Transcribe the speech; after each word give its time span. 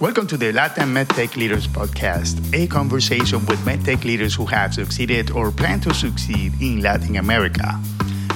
Welcome 0.00 0.26
to 0.26 0.36
the 0.36 0.50
Latin 0.50 0.92
MedTech 0.92 1.36
Leaders 1.36 1.68
Podcast, 1.68 2.52
a 2.52 2.66
conversation 2.66 3.46
with 3.46 3.60
MedTech 3.60 4.02
leaders 4.02 4.34
who 4.34 4.44
have 4.46 4.74
succeeded 4.74 5.30
or 5.30 5.52
plan 5.52 5.80
to 5.82 5.94
succeed 5.94 6.52
in 6.60 6.80
Latin 6.80 7.14
America. 7.14 7.80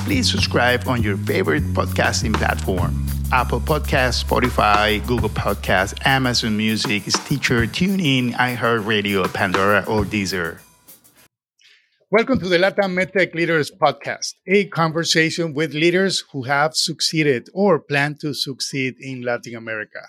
Please 0.05 0.31
subscribe 0.31 0.87
on 0.87 1.03
your 1.03 1.17
favorite 1.17 1.65
podcasting 1.75 2.33
platform 2.33 3.05
Apple 3.33 3.59
Podcasts, 3.61 4.23
Spotify, 4.23 5.05
Google 5.09 5.31
Podcasts, 5.31 5.99
Amazon 6.07 6.57
Music, 6.57 7.03
Stitcher, 7.11 7.67
TuneIn, 7.67 8.35
iHeartRadio, 8.35 9.27
Pandora, 9.35 9.85
or 9.89 10.05
Deezer. 10.05 10.61
Welcome 12.13 12.39
to 12.39 12.49
the 12.49 12.59
Latin 12.59 12.95
MedTech 12.95 13.35
Leaders 13.35 13.73
Podcast, 13.73 14.35
a 14.47 14.67
conversation 14.67 15.55
with 15.55 15.75
leaders 15.75 16.23
who 16.31 16.45
have 16.45 16.77
succeeded 16.77 17.49
or 17.53 17.81
plan 17.81 18.17
to 18.21 18.33
succeed 18.33 18.95
in 19.01 19.23
Latin 19.23 19.57
America. 19.57 20.03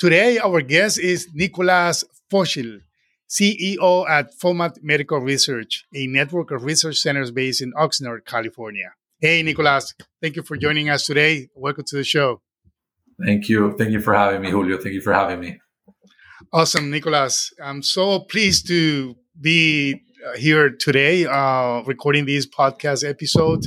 Today, 0.00 0.38
our 0.38 0.62
guest 0.62 0.98
is 0.98 1.28
Nicolas 1.34 2.04
Foschel, 2.32 2.80
CEO 3.28 4.08
at 4.08 4.30
FOMAT 4.42 4.78
Medical 4.80 5.18
Research, 5.18 5.84
a 5.94 6.06
network 6.06 6.50
of 6.52 6.64
research 6.64 6.96
centers 6.96 7.30
based 7.30 7.60
in 7.60 7.70
Oxnard, 7.74 8.24
California. 8.24 8.94
Hey, 9.20 9.42
Nicolas, 9.42 9.92
thank 10.22 10.36
you 10.36 10.42
for 10.42 10.56
joining 10.56 10.88
us 10.88 11.04
today. 11.04 11.50
Welcome 11.54 11.84
to 11.88 11.96
the 11.96 12.04
show. 12.04 12.40
Thank 13.22 13.50
you. 13.50 13.76
Thank 13.76 13.90
you 13.90 14.00
for 14.00 14.14
having 14.14 14.40
me, 14.40 14.50
Julio. 14.50 14.78
Thank 14.78 14.94
you 14.94 15.02
for 15.02 15.12
having 15.12 15.38
me. 15.38 15.60
Awesome, 16.50 16.90
Nicolas. 16.90 17.52
I'm 17.62 17.82
so 17.82 18.20
pleased 18.20 18.68
to 18.68 19.14
be 19.38 20.00
uh, 20.26 20.36
here 20.36 20.70
today 20.70 21.26
uh, 21.26 21.82
recording 21.82 22.24
this 22.24 22.46
podcast 22.46 23.06
episode. 23.06 23.66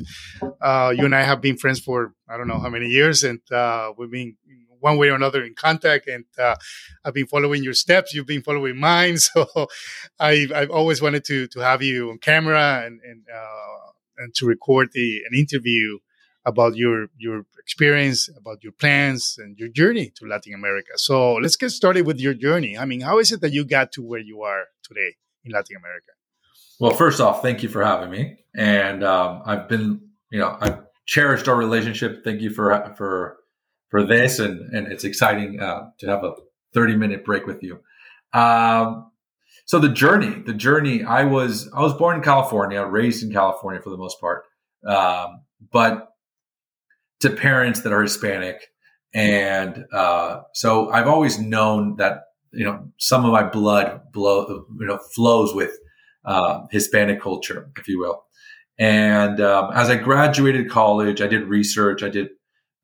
Uh, 0.60 0.94
you 0.96 1.06
and 1.06 1.14
I 1.14 1.22
have 1.22 1.42
been 1.42 1.58
friends 1.58 1.80
for 1.80 2.16
I 2.28 2.38
don't 2.38 2.48
know 2.48 2.60
how 2.60 2.70
many 2.70 2.88
years, 2.88 3.24
and 3.24 3.40
uh, 3.52 3.92
we've 3.98 4.10
been 4.10 4.36
one 4.84 4.98
way 4.98 5.10
or 5.10 5.16
another 5.16 5.44
in 5.44 5.56
contact. 5.56 6.08
And 6.08 6.26
uh, 6.38 6.56
I've 7.06 7.14
been 7.14 7.28
following 7.28 7.64
your 7.64 7.74
steps. 7.74 8.14
You've 8.14 8.28
been 8.28 8.44
following 8.44 8.78
mine. 8.78 9.18
So 9.34 9.68
I've, 10.20 10.52
I've 10.52 10.70
always 10.70 11.02
wanted 11.02 11.24
to 11.26 11.48
to 11.48 11.60
have 11.60 11.82
you 11.82 12.12
on 12.12 12.18
camera 12.18 12.84
and 12.86 13.00
and 13.10 13.22
uh, 13.34 13.92
and 14.18 14.34
to 14.36 14.46
record 14.46 14.90
the 14.94 15.22
an 15.30 15.38
interview 15.38 16.00
about 16.46 16.76
your 16.76 17.08
your 17.18 17.46
experience, 17.58 18.30
about 18.38 18.64
your 18.64 18.74
plans 18.74 19.38
and 19.42 19.58
your 19.58 19.70
journey 19.70 20.12
to 20.18 20.26
Latin 20.26 20.54
America. 20.54 20.94
So 20.96 21.36
let's 21.36 21.56
get 21.56 21.70
started 21.70 22.06
with 22.06 22.20
your 22.20 22.34
journey. 22.34 22.78
I 22.78 22.86
mean, 22.86 23.02
how 23.02 23.20
is 23.20 23.32
it 23.32 23.42
that 23.42 23.54
you 23.54 23.64
got 23.66 23.92
to 23.94 24.02
where 24.02 24.20
you 24.20 24.42
are 24.42 24.64
today 24.84 25.12
in 25.46 25.52
Latin 25.52 25.78
America? 25.78 26.12
Well, 26.80 26.92
first 26.92 27.22
off, 27.22 27.42
thank 27.42 27.64
you 27.64 27.70
for 27.70 27.84
having 27.84 28.10
me, 28.10 28.24
and 28.56 29.04
um, 29.04 29.42
I've 29.46 29.68
been, 29.70 30.02
you 30.32 30.40
know, 30.40 30.58
I've 30.60 30.80
cherished 31.06 31.48
our 31.48 31.56
relationship. 31.56 32.24
Thank 32.24 32.42
you 32.42 32.50
for 32.50 32.94
for 32.98 33.38
for 33.94 34.04
this, 34.04 34.40
and 34.40 34.74
and 34.74 34.92
it's 34.92 35.04
exciting 35.04 35.60
uh, 35.60 35.92
to 36.00 36.08
have 36.08 36.24
a 36.24 36.34
thirty 36.74 36.96
minute 36.96 37.24
break 37.24 37.46
with 37.46 37.62
you. 37.62 37.80
Um, 38.34 39.12
so 39.66 39.78
the 39.78 39.90
journey, 39.90 40.42
the 40.48 40.54
journey. 40.56 41.04
I 41.04 41.26
was 41.26 41.70
I 41.72 41.80
was 41.80 41.94
born 41.94 42.18
in 42.18 42.24
California, 42.24 42.84
raised 42.84 43.22
in 43.22 43.32
California 43.32 43.80
for 43.84 43.92
the 43.92 43.98
most 43.98 44.20
part, 44.20 44.46
um, 44.88 45.44
but 45.72 46.08
to 47.20 47.30
parents 47.30 47.82
that 47.82 47.94
are 47.94 48.02
Hispanic, 48.02 48.66
and 49.14 49.86
uh, 49.94 50.42
so 50.56 50.90
I've 50.90 51.08
always 51.08 51.38
known 51.38 51.98
that 51.98 52.24
you 52.52 52.66
know 52.66 52.90
some 52.98 53.26
of 53.26 53.32
my 53.32 53.44
blood 53.44 54.02
blow 54.12 54.66
you 54.80 54.88
know 54.88 54.98
flows 55.14 55.54
with 55.54 55.78
uh, 56.26 56.62
Hispanic 56.72 57.22
culture, 57.22 57.70
if 57.78 57.88
you 57.88 58.00
will. 58.00 58.24
And 58.80 59.40
um, 59.40 59.70
as 59.76 59.92
I 59.92 59.98
graduated 59.98 60.72
college, 60.72 61.22
I 61.22 61.28
did 61.28 61.44
research. 61.44 62.02
I 62.02 62.10
did 62.10 62.30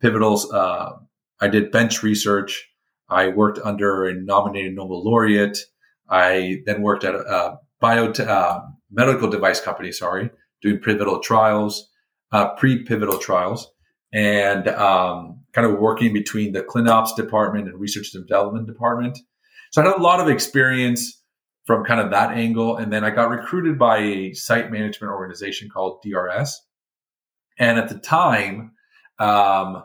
pivotals. 0.02 0.52
Uh, 0.52 0.92
I 1.40 1.48
did 1.48 1.72
bench 1.72 2.04
research. 2.04 2.70
I 3.10 3.28
worked 3.28 3.60
under 3.64 4.06
a 4.06 4.14
nominated 4.14 4.76
Nobel 4.76 5.04
laureate. 5.04 5.58
I 6.10 6.62
then 6.66 6.82
worked 6.82 7.04
at 7.04 7.16
a, 7.16 7.58
bio 7.80 8.12
uh, 8.12 8.62
medical 8.92 9.30
device 9.30 9.62
company, 9.62 9.92
sorry, 9.92 10.30
doing 10.62 10.80
pivotal 10.80 11.20
trials, 11.22 11.90
uh, 12.32 12.54
pre-pivotal 12.56 13.18
trials, 13.18 13.72
and 14.12 14.68
um, 14.68 15.42
kind 15.54 15.66
of 15.66 15.80
working 15.80 16.12
between 16.12 16.52
the 16.52 16.62
ClinOps 16.62 17.16
department 17.16 17.70
and 17.70 17.80
research 17.80 18.14
and 18.14 18.28
development 18.28 18.68
department. 18.68 19.18
So 19.72 19.82
I 19.82 19.86
had 19.86 19.96
a 19.96 20.02
lot 20.02 20.20
of 20.20 20.28
experience 20.28 21.22
from 21.66 21.86
kind 21.86 22.02
of 22.02 22.12
that 22.12 22.32
angle, 22.32 22.78
and 22.78 22.92
then 22.92 23.04
I 23.04 23.12
got 23.12 23.30
recruited 23.30 23.78
by 23.78 24.00
a 24.00 24.34
site 24.34 24.72
management 24.72 25.14
organization 25.14 25.70
called 25.70 26.04
DRS, 26.04 26.62
and 27.58 27.78
at 27.78 27.90
the 27.90 27.98
time. 27.98 28.74
Um, 29.20 29.84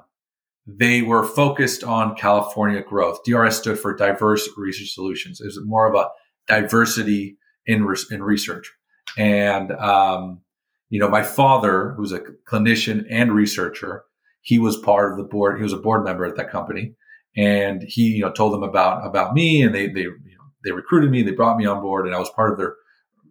they 0.67 1.03
were 1.03 1.25
focused 1.25 1.85
on 1.85 2.17
California 2.17 2.83
growth. 2.83 3.23
DRS 3.25 3.59
stood 3.59 3.79
for 3.79 3.95
Diverse 3.95 4.49
Research 4.57 4.95
Solutions. 4.95 5.41
It 5.41 5.47
was 5.47 5.61
more 5.65 5.87
of 5.87 5.95
a 5.95 6.09
diversity 6.47 7.37
in, 7.67 7.87
in 8.11 8.23
research. 8.23 8.73
And, 9.19 9.73
um, 9.73 10.41
you 10.89 10.99
know, 11.01 11.09
my 11.09 11.23
father, 11.23 11.95
who's 11.97 12.13
a 12.13 12.21
clinician 12.49 13.07
and 13.11 13.33
researcher, 13.33 14.05
he 14.41 14.59
was 14.59 14.77
part 14.77 15.13
of 15.13 15.19
the 15.19 15.25
board. 15.25 15.59
He 15.59 15.63
was 15.63 15.73
a 15.73 15.79
board 15.79 16.05
member 16.05 16.25
at 16.25 16.37
that 16.37 16.51
company. 16.51 16.95
And 17.37 17.83
he, 17.87 18.03
you 18.03 18.23
know, 18.23 18.31
told 18.31 18.55
them 18.55 18.63
about, 18.63 19.07
about 19.07 19.35
me 19.35 19.63
and 19.63 19.75
they, 19.75 19.89
they, 19.89 20.03
you 20.03 20.11
know, 20.11 20.45
they 20.65 20.71
recruited 20.71 21.11
me, 21.11 21.23
they 21.23 21.33
brought 21.33 21.57
me 21.57 21.67
on 21.67 21.83
board 21.83 22.07
and 22.07 22.15
I 22.15 22.19
was 22.19 22.31
part 22.31 22.53
of 22.53 22.59
their, 22.59 22.77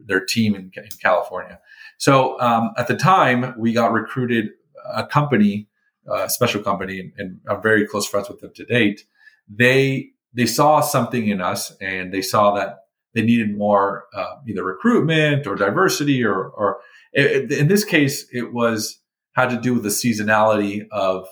their 0.05 0.23
team 0.23 0.55
in, 0.55 0.71
in 0.75 0.89
California. 1.01 1.59
So, 1.97 2.39
um, 2.41 2.71
at 2.77 2.87
the 2.87 2.97
time 2.97 3.55
we 3.57 3.71
got 3.71 3.93
recruited 3.93 4.49
a 4.93 5.05
company 5.05 5.69
uh, 6.11 6.27
special 6.27 6.61
company, 6.61 6.99
and, 6.99 7.11
and, 7.17 7.39
I'm 7.47 7.61
very 7.61 7.87
close 7.87 8.05
friends 8.05 8.29
with 8.29 8.41
them 8.41 8.51
to 8.55 8.65
date. 8.65 9.05
They 9.47 10.09
they 10.33 10.45
saw 10.45 10.81
something 10.81 11.27
in 11.27 11.41
us, 11.41 11.75
and 11.79 12.13
they 12.13 12.21
saw 12.21 12.53
that 12.55 12.79
they 13.13 13.21
needed 13.21 13.57
more 13.57 14.05
uh, 14.15 14.35
either 14.47 14.63
recruitment 14.63 15.47
or 15.47 15.55
diversity, 15.55 16.23
or 16.23 16.47
or 16.49 16.79
it, 17.13 17.51
in 17.51 17.67
this 17.67 17.85
case, 17.85 18.25
it 18.31 18.53
was 18.53 18.99
had 19.33 19.49
to 19.49 19.59
do 19.59 19.73
with 19.73 19.83
the 19.83 19.89
seasonality 19.89 20.85
of 20.91 21.27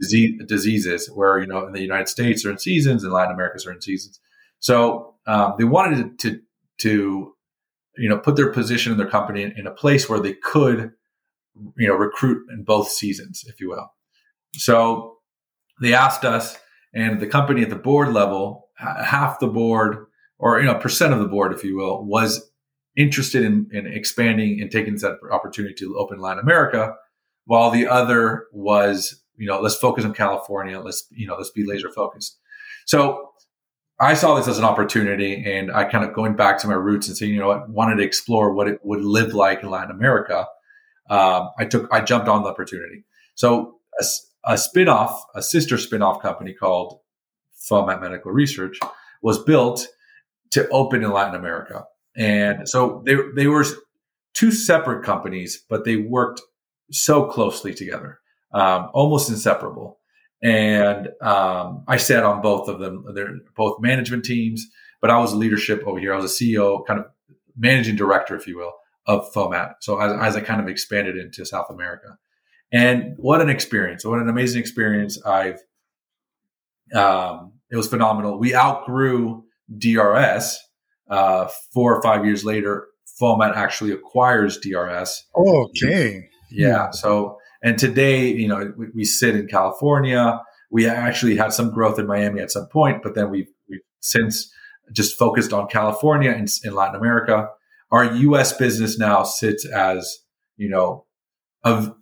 disease, 0.00 0.40
diseases, 0.46 1.10
where 1.14 1.38
you 1.38 1.46
know 1.46 1.66
in 1.66 1.72
the 1.72 1.82
United 1.82 2.08
States 2.08 2.44
are 2.44 2.50
in 2.50 2.58
seasons, 2.58 3.04
in 3.04 3.10
Latin 3.10 3.34
America 3.34 3.58
are 3.68 3.72
in 3.72 3.80
seasons. 3.80 4.20
So 4.58 5.14
um, 5.26 5.54
they 5.58 5.64
wanted 5.64 6.18
to 6.20 6.40
to 6.78 7.34
you 7.96 8.08
know 8.08 8.18
put 8.18 8.36
their 8.36 8.52
position 8.52 8.92
in 8.92 8.98
their 8.98 9.08
company 9.08 9.42
in, 9.42 9.52
in 9.56 9.66
a 9.66 9.72
place 9.72 10.08
where 10.08 10.20
they 10.20 10.34
could 10.34 10.92
you 11.76 11.88
know 11.88 11.94
recruit 11.94 12.46
in 12.50 12.64
both 12.64 12.88
seasons, 12.88 13.44
if 13.46 13.60
you 13.60 13.70
will. 13.70 13.90
So 14.58 15.18
they 15.80 15.94
asked 15.94 16.24
us, 16.24 16.56
and 16.94 17.20
the 17.20 17.26
company 17.26 17.62
at 17.62 17.70
the 17.70 17.76
board 17.76 18.12
level, 18.12 18.68
half 18.76 19.38
the 19.38 19.48
board, 19.48 20.06
or 20.38 20.60
you 20.60 20.66
know, 20.66 20.74
percent 20.74 21.12
of 21.12 21.18
the 21.20 21.28
board, 21.28 21.52
if 21.52 21.64
you 21.64 21.76
will, 21.76 22.04
was 22.04 22.50
interested 22.96 23.44
in, 23.44 23.68
in 23.72 23.86
expanding 23.86 24.60
and 24.60 24.70
taking 24.70 24.96
that 24.96 25.18
opportunity 25.30 25.74
to 25.74 25.98
open 25.98 26.18
Latin 26.18 26.42
America, 26.42 26.94
while 27.44 27.70
the 27.70 27.86
other 27.86 28.46
was, 28.52 29.22
you 29.36 29.46
know, 29.46 29.60
let's 29.60 29.76
focus 29.76 30.04
on 30.04 30.14
California. 30.14 30.80
Let's, 30.80 31.06
you 31.10 31.26
know, 31.26 31.36
let's 31.36 31.50
be 31.50 31.66
laser 31.66 31.90
focused. 31.90 32.38
So 32.86 33.32
I 34.00 34.14
saw 34.14 34.34
this 34.34 34.48
as 34.48 34.58
an 34.58 34.64
opportunity 34.64 35.44
and 35.44 35.70
I 35.70 35.84
kind 35.84 36.04
of 36.04 36.14
going 36.14 36.36
back 36.36 36.58
to 36.60 36.66
my 36.66 36.74
roots 36.74 37.08
and 37.08 37.16
saying, 37.16 37.32
you 37.32 37.40
know, 37.40 37.50
I 37.50 37.64
wanted 37.66 37.96
to 37.96 38.02
explore 38.02 38.52
what 38.52 38.68
it 38.68 38.80
would 38.82 39.02
live 39.02 39.34
like 39.34 39.62
in 39.62 39.70
Latin 39.70 39.90
America. 39.90 40.46
Um, 41.08 41.50
I 41.58 41.66
took, 41.66 41.92
I 41.92 42.00
jumped 42.00 42.28
on 42.28 42.42
the 42.42 42.48
opportunity. 42.48 43.04
So 43.34 43.76
a 44.46 44.54
spinoff, 44.54 45.18
a 45.34 45.42
sister 45.42 45.76
spinoff 45.76 46.22
company 46.22 46.54
called 46.54 47.00
FOMAT 47.68 48.00
Medical 48.00 48.30
Research 48.30 48.78
was 49.22 49.42
built 49.42 49.86
to 50.50 50.68
open 50.68 51.02
in 51.02 51.10
Latin 51.12 51.34
America. 51.34 51.84
And 52.16 52.68
so 52.68 53.02
they, 53.04 53.16
they 53.34 53.48
were 53.48 53.64
two 54.32 54.52
separate 54.52 55.04
companies, 55.04 55.62
but 55.68 55.84
they 55.84 55.96
worked 55.96 56.40
so 56.90 57.26
closely 57.26 57.74
together, 57.74 58.20
um, 58.52 58.88
almost 58.94 59.28
inseparable. 59.28 59.98
And 60.42 61.08
um, 61.20 61.84
I 61.88 61.96
sat 61.96 62.22
on 62.22 62.40
both 62.40 62.68
of 62.68 62.78
them. 62.78 63.04
They're 63.14 63.38
both 63.56 63.80
management 63.80 64.24
teams, 64.24 64.66
but 65.00 65.10
I 65.10 65.18
was 65.18 65.34
leadership 65.34 65.82
over 65.86 65.98
here. 65.98 66.14
I 66.14 66.16
was 66.16 66.40
a 66.40 66.44
CEO, 66.44 66.86
kind 66.86 67.00
of 67.00 67.06
managing 67.56 67.96
director, 67.96 68.36
if 68.36 68.46
you 68.46 68.58
will, 68.58 68.74
of 69.06 69.32
FOMAT. 69.32 69.74
So 69.80 69.98
as, 69.98 70.12
as 70.12 70.36
I 70.36 70.40
kind 70.40 70.60
of 70.60 70.68
expanded 70.68 71.16
into 71.16 71.44
South 71.44 71.70
America. 71.70 72.18
And 72.72 73.14
what 73.16 73.40
an 73.40 73.48
experience! 73.48 74.04
What 74.04 74.18
an 74.18 74.28
amazing 74.28 74.60
experience! 74.60 75.22
I've 75.24 75.60
um, 76.94 77.52
it 77.70 77.76
was 77.76 77.88
phenomenal. 77.88 78.38
We 78.38 78.54
outgrew 78.54 79.44
DRS. 79.76 80.58
Uh, 81.08 81.48
four 81.72 81.94
or 81.94 82.02
five 82.02 82.24
years 82.24 82.44
later, 82.44 82.88
FOMAT 83.20 83.54
actually 83.54 83.92
acquires 83.92 84.58
DRS. 84.58 85.24
Okay. 85.36 86.28
Yeah. 86.50 86.90
So, 86.90 87.38
and 87.62 87.78
today, 87.78 88.28
you 88.28 88.48
know, 88.48 88.72
we, 88.76 88.86
we, 88.94 89.04
sit 89.04 89.36
in 89.36 89.46
California. 89.46 90.40
We 90.70 90.88
actually 90.88 91.36
had 91.36 91.52
some 91.52 91.70
growth 91.70 91.98
in 91.98 92.06
Miami 92.06 92.40
at 92.40 92.50
some 92.50 92.66
point, 92.66 93.02
but 93.02 93.14
then 93.14 93.30
we've, 93.30 93.48
we've 93.68 93.80
since 94.00 94.52
just 94.92 95.16
focused 95.16 95.52
on 95.52 95.68
California 95.68 96.30
and 96.30 96.48
in 96.64 96.74
Latin 96.74 96.96
America. 96.96 97.48
Our 97.92 98.04
U.S. 98.16 98.56
business 98.56 98.98
now 98.98 99.22
sits 99.22 99.64
as, 99.64 100.18
you 100.56 100.68
know, 100.68 101.06
of 101.62 101.94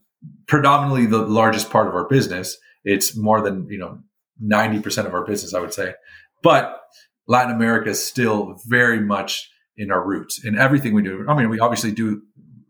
predominantly 0.46 1.06
the 1.06 1.18
largest 1.18 1.70
part 1.70 1.88
of 1.88 1.94
our 1.94 2.08
business. 2.08 2.56
It's 2.84 3.16
more 3.16 3.40
than, 3.40 3.66
you 3.68 3.78
know, 3.78 3.98
90% 4.42 5.06
of 5.06 5.14
our 5.14 5.24
business, 5.24 5.54
I 5.54 5.60
would 5.60 5.72
say. 5.72 5.94
But 6.42 6.80
Latin 7.26 7.54
America 7.54 7.90
is 7.90 8.04
still 8.04 8.60
very 8.66 9.00
much 9.00 9.50
in 9.76 9.90
our 9.90 10.06
roots 10.06 10.44
in 10.44 10.58
everything 10.58 10.94
we 10.94 11.02
do. 11.02 11.24
I 11.28 11.34
mean, 11.34 11.48
we 11.48 11.58
obviously 11.58 11.92
do 11.92 12.22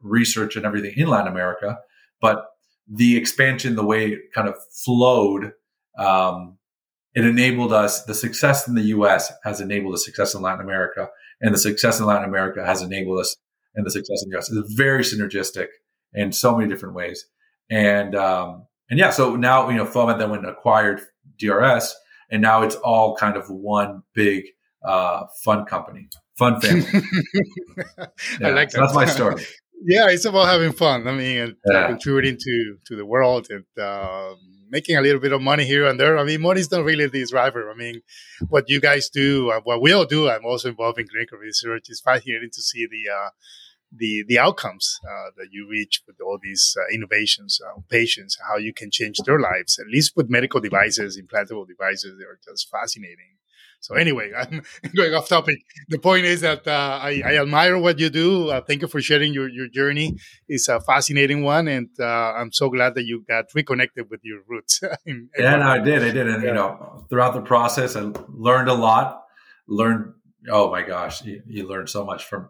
research 0.02 0.56
and 0.56 0.64
everything 0.64 0.94
in 0.96 1.08
Latin 1.08 1.30
America, 1.30 1.78
but 2.20 2.46
the 2.88 3.16
expansion, 3.16 3.76
the 3.76 3.84
way 3.84 4.12
it 4.12 4.32
kind 4.34 4.48
of 4.48 4.56
flowed, 4.84 5.52
um, 5.98 6.58
it 7.14 7.24
enabled 7.24 7.72
us. 7.72 8.04
The 8.04 8.14
success 8.14 8.68
in 8.68 8.74
the 8.74 8.82
U.S. 8.82 9.32
has 9.44 9.60
enabled 9.60 9.94
the 9.94 9.98
success 9.98 10.34
in 10.34 10.42
Latin 10.42 10.60
America, 10.60 11.08
and 11.40 11.54
the 11.54 11.58
success 11.58 12.00
in 12.00 12.06
Latin 12.06 12.28
America 12.28 12.64
has 12.64 12.82
enabled 12.82 13.20
us 13.20 13.36
and 13.74 13.84
the 13.84 13.90
success 13.90 14.22
in 14.22 14.30
the 14.30 14.36
U.S. 14.36 14.50
It's 14.50 14.72
very 14.74 15.02
synergistic 15.02 15.66
in 16.12 16.32
so 16.32 16.56
many 16.56 16.68
different 16.68 16.94
ways. 16.94 17.26
And 17.70 18.14
um, 18.14 18.66
and 18.90 18.98
yeah, 18.98 19.10
so 19.10 19.36
now 19.36 19.68
you 19.68 19.76
know 19.76 19.86
FOMAT 19.86 20.18
then 20.18 20.30
went 20.30 20.44
and 20.44 20.52
acquired 20.52 21.00
DRS, 21.38 21.94
and 22.30 22.42
now 22.42 22.62
it's 22.62 22.76
all 22.76 23.16
kind 23.16 23.36
of 23.36 23.48
one 23.48 24.02
big 24.14 24.44
uh, 24.84 25.24
fun 25.42 25.64
company, 25.64 26.08
fun 26.38 26.60
family. 26.60 26.86
yeah, 28.40 28.48
I 28.48 28.50
like 28.50 28.70
that. 28.70 28.80
that's 28.80 28.94
my 28.94 29.06
story. 29.06 29.42
yeah, 29.84 30.08
it's 30.08 30.24
about 30.24 30.46
having 30.46 30.72
fun. 30.72 31.08
I 31.08 31.12
mean, 31.12 31.56
yeah. 31.66 31.86
contributing 31.88 32.36
to 32.38 32.76
to 32.86 32.96
the 32.96 33.06
world 33.06 33.48
and 33.50 33.64
uh, 33.82 34.34
making 34.70 34.96
a 34.96 35.00
little 35.00 35.20
bit 35.20 35.32
of 35.32 35.40
money 35.40 35.64
here 35.64 35.86
and 35.86 35.98
there. 35.98 36.18
I 36.18 36.24
mean, 36.24 36.40
money's 36.40 36.70
not 36.70 36.84
really 36.84 37.06
the 37.06 37.26
driver. 37.26 37.70
I 37.70 37.74
mean, 37.74 38.02
what 38.48 38.68
you 38.68 38.80
guys 38.80 39.08
do, 39.08 39.50
uh, 39.50 39.60
what 39.64 39.80
we 39.80 39.92
all 39.92 40.04
do. 40.04 40.28
I'm 40.28 40.44
also 40.44 40.68
involved 40.68 40.98
in 40.98 41.08
clinical 41.08 41.38
research. 41.38 41.86
Is 41.88 42.00
fascinating 42.00 42.50
to 42.52 42.62
see 42.62 42.86
the 42.86 43.10
uh, 43.10 43.30
the 43.96 44.24
the 44.26 44.38
outcomes 44.38 44.98
uh, 45.04 45.30
that 45.36 45.48
you 45.50 45.68
reach 45.68 46.02
with 46.06 46.16
all 46.20 46.38
these 46.42 46.76
uh, 46.78 46.94
innovations 46.94 47.60
uh, 47.66 47.80
patients, 47.88 48.38
how 48.48 48.56
you 48.56 48.72
can 48.72 48.90
change 48.90 49.18
their 49.24 49.40
lives. 49.40 49.78
At 49.78 49.86
least 49.86 50.12
with 50.16 50.30
medical 50.30 50.60
devices, 50.60 51.20
implantable 51.20 51.66
devices, 51.66 52.16
they 52.18 52.24
are 52.24 52.38
just 52.44 52.68
fascinating. 52.70 53.34
So 53.84 53.96
anyway, 53.96 54.32
I'm 54.38 54.62
going 54.96 55.14
off 55.14 55.28
topic. 55.28 55.58
The 55.88 55.98
point 55.98 56.24
is 56.24 56.40
that 56.40 56.66
uh, 56.66 56.98
I, 57.02 57.22
I, 57.24 57.36
admire 57.36 57.78
what 57.78 57.98
you 57.98 58.08
do. 58.08 58.48
Uh, 58.48 58.62
thank 58.62 58.80
you 58.80 58.88
for 58.88 59.02
sharing 59.02 59.34
your, 59.34 59.46
your 59.50 59.68
journey. 59.68 60.16
It's 60.48 60.68
a 60.68 60.80
fascinating 60.80 61.44
one, 61.44 61.68
and 61.68 61.88
uh, 62.00 62.32
I'm 62.32 62.50
so 62.50 62.70
glad 62.70 62.94
that 62.94 63.04
you 63.04 63.24
got 63.28 63.44
reconnected 63.54 64.06
with 64.10 64.20
your 64.22 64.40
roots. 64.48 64.80
in, 65.06 65.28
yeah, 65.38 65.56
no, 65.56 65.68
I 65.68 65.80
did. 65.80 66.02
I 66.02 66.12
did, 66.12 66.26
and 66.28 66.42
yeah. 66.42 66.48
you 66.48 66.54
know, 66.54 67.04
throughout 67.10 67.34
the 67.34 67.42
process, 67.42 67.94
I 67.94 68.10
learned 68.28 68.70
a 68.70 68.74
lot. 68.74 69.24
Learned, 69.68 70.14
oh 70.48 70.70
my 70.70 70.80
gosh, 70.82 71.22
you, 71.22 71.42
you 71.46 71.68
learn 71.68 71.86
so 71.86 72.06
much 72.06 72.24
from 72.24 72.48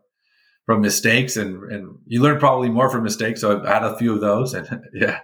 from 0.67 0.81
mistakes 0.81 1.37
and 1.37 1.71
and 1.71 1.99
you 2.07 2.23
learn 2.23 2.39
probably 2.39 2.69
more 2.69 2.91
from 2.91 3.03
mistakes. 3.05 3.41
So 3.41 3.57
I've 3.57 3.67
had 3.67 3.83
a 3.83 3.97
few 3.97 4.15
of 4.15 4.21
those 4.21 4.55
and 4.55 4.85
yeah. 4.95 5.21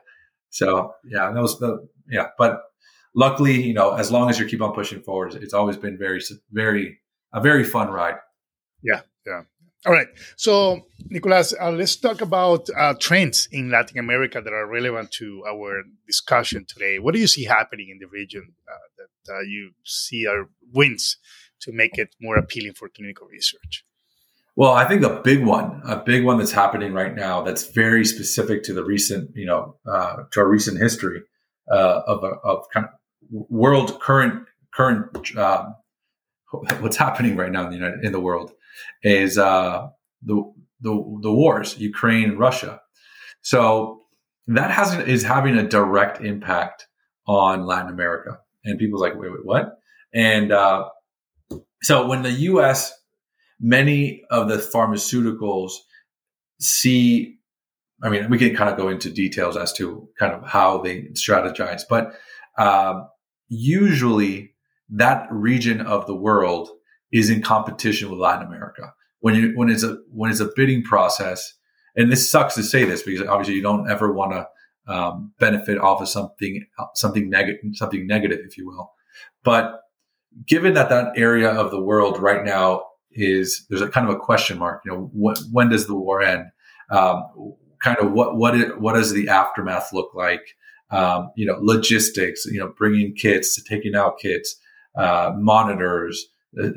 So 0.50 0.94
yeah, 1.04 1.32
those 1.32 1.58
the 1.58 1.88
yeah, 2.08 2.28
but 2.38 2.62
luckily, 3.14 3.62
you 3.62 3.74
know, 3.74 3.94
as 3.94 4.10
long 4.10 4.30
as 4.30 4.38
you 4.38 4.46
keep 4.46 4.62
on 4.62 4.72
pushing 4.72 5.00
forward, 5.02 5.34
it's 5.34 5.54
always 5.54 5.76
been 5.76 5.96
very 5.98 6.20
very 6.52 6.98
a 7.32 7.40
very 7.40 7.64
fun 7.64 7.88
ride. 7.90 8.16
Yeah, 8.82 9.02
yeah. 9.26 9.42
All 9.86 9.94
right. 9.94 10.08
So, 10.36 10.82
Nicolas, 11.08 11.54
uh, 11.58 11.70
let's 11.70 11.96
talk 11.96 12.20
about 12.20 12.68
uh, 12.76 12.94
trends 13.00 13.48
in 13.50 13.70
Latin 13.70 13.98
America 13.98 14.40
that 14.42 14.52
are 14.52 14.66
relevant 14.66 15.10
to 15.12 15.42
our 15.48 15.84
discussion 16.06 16.66
today. 16.68 16.98
What 16.98 17.14
do 17.14 17.20
you 17.20 17.26
see 17.26 17.44
happening 17.44 17.88
in 17.88 17.98
the 17.98 18.06
region 18.06 18.52
uh, 18.68 18.76
that 18.98 19.32
uh, 19.32 19.40
you 19.40 19.72
see 19.84 20.26
are 20.26 20.50
wins 20.74 21.16
to 21.60 21.72
make 21.72 21.96
it 21.96 22.14
more 22.20 22.36
appealing 22.36 22.74
for 22.74 22.90
clinical 22.90 23.26
research? 23.28 23.84
Well, 24.56 24.72
I 24.72 24.84
think 24.84 25.02
a 25.02 25.20
big 25.22 25.44
one, 25.44 25.80
a 25.84 25.96
big 25.96 26.24
one 26.24 26.38
that's 26.38 26.52
happening 26.52 26.92
right 26.92 27.14
now 27.14 27.42
that's 27.42 27.68
very 27.68 28.04
specific 28.04 28.62
to 28.64 28.74
the 28.74 28.84
recent, 28.84 29.30
you 29.34 29.46
know, 29.46 29.76
uh, 29.90 30.24
to 30.32 30.40
our 30.40 30.48
recent 30.48 30.78
history 30.78 31.22
uh, 31.70 32.02
of, 32.06 32.24
of 32.24 32.68
kind 32.72 32.86
of 32.86 32.92
world 33.30 34.00
current 34.00 34.46
current 34.74 35.36
um, 35.36 35.76
what's 36.80 36.96
happening 36.96 37.36
right 37.36 37.52
now 37.52 37.64
in 37.64 37.70
the 37.70 37.76
United, 37.76 38.04
in 38.04 38.12
the 38.12 38.20
world 38.20 38.52
is 39.02 39.38
uh, 39.38 39.88
the, 40.22 40.42
the 40.80 41.18
the 41.22 41.32
wars, 41.32 41.78
Ukraine 41.78 42.36
Russia. 42.36 42.80
So 43.42 44.02
that 44.48 44.70
has 44.70 44.96
is 45.06 45.22
having 45.22 45.56
a 45.56 45.66
direct 45.66 46.20
impact 46.20 46.88
on 47.26 47.66
Latin 47.66 47.90
America, 47.90 48.38
and 48.64 48.78
people's 48.78 49.00
like, 49.00 49.14
wait, 49.14 49.30
wait, 49.30 49.44
what? 49.44 49.78
And 50.12 50.50
uh, 50.50 50.88
so 51.82 52.06
when 52.06 52.22
the 52.22 52.32
U.S 52.32 52.99
many 53.60 54.22
of 54.30 54.48
the 54.48 54.56
pharmaceuticals 54.56 55.72
see 56.58 57.36
I 58.02 58.08
mean, 58.08 58.30
we 58.30 58.38
can 58.38 58.56
kind 58.56 58.70
of 58.70 58.78
go 58.78 58.88
into 58.88 59.10
details 59.10 59.56
as 59.56 59.72
to 59.74 60.08
kind 60.18 60.32
of 60.32 60.48
how 60.48 60.78
they 60.78 61.02
strategize, 61.12 61.82
but 61.88 62.14
um, 62.56 63.08
usually 63.48 64.54
that 64.88 65.28
region 65.30 65.80
of 65.82 66.06
the 66.06 66.14
world 66.14 66.70
is 67.12 67.28
in 67.28 67.42
competition 67.42 68.10
with 68.10 68.18
Latin 68.18 68.46
America. 68.46 68.94
When 69.20 69.34
you 69.34 69.52
when 69.54 69.68
it's 69.68 69.82
a 69.82 69.98
when 70.10 70.30
it's 70.30 70.40
a 70.40 70.50
bidding 70.56 70.82
process, 70.82 71.54
and 71.94 72.10
this 72.10 72.30
sucks 72.30 72.54
to 72.54 72.62
say 72.62 72.84
this 72.84 73.02
because 73.02 73.26
obviously 73.28 73.54
you 73.54 73.62
don't 73.62 73.90
ever 73.90 74.12
want 74.12 74.32
to 74.32 74.92
um, 74.92 75.32
benefit 75.38 75.78
off 75.78 76.00
of 76.00 76.08
something 76.08 76.64
something 76.94 77.28
negative 77.28 77.60
something 77.74 78.06
negative, 78.06 78.38
if 78.46 78.56
you 78.56 78.66
will. 78.66 78.92
But 79.44 79.80
given 80.46 80.72
that 80.74 80.88
that 80.88 81.12
area 81.16 81.50
of 81.50 81.70
the 81.70 81.80
world 81.80 82.18
right 82.18 82.44
now 82.44 82.84
is 83.12 83.66
there's 83.68 83.82
a 83.82 83.88
kind 83.88 84.08
of 84.08 84.14
a 84.14 84.18
question 84.18 84.58
mark. 84.58 84.82
You 84.84 84.92
know, 84.92 85.10
what, 85.12 85.38
when 85.50 85.68
does 85.68 85.86
the 85.86 85.94
war 85.94 86.22
end? 86.22 86.46
Um, 86.90 87.24
kind 87.82 87.98
of 87.98 88.12
what 88.12 88.36
what 88.36 88.54
is, 88.54 88.72
what 88.78 88.94
does 88.94 89.12
the 89.12 89.28
aftermath 89.28 89.92
look 89.92 90.14
like? 90.14 90.56
Um, 90.90 91.30
you 91.36 91.46
know, 91.46 91.58
logistics. 91.60 92.44
You 92.46 92.60
know, 92.60 92.72
bringing 92.76 93.14
kits, 93.14 93.62
taking 93.62 93.94
out 93.94 94.18
kits, 94.18 94.56
uh, 94.96 95.32
monitors, 95.36 96.26
uh, 96.60 96.68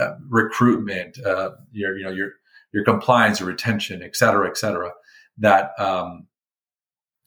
uh, 0.00 0.16
recruitment. 0.28 1.18
Uh, 1.24 1.50
your 1.72 1.96
you 1.96 2.04
know 2.04 2.10
your 2.10 2.32
your 2.72 2.84
compliance, 2.84 3.40
your 3.40 3.48
retention, 3.48 4.02
et 4.02 4.16
cetera, 4.16 4.48
et 4.48 4.56
cetera. 4.56 4.90
That 5.38 5.72
um, 5.78 6.26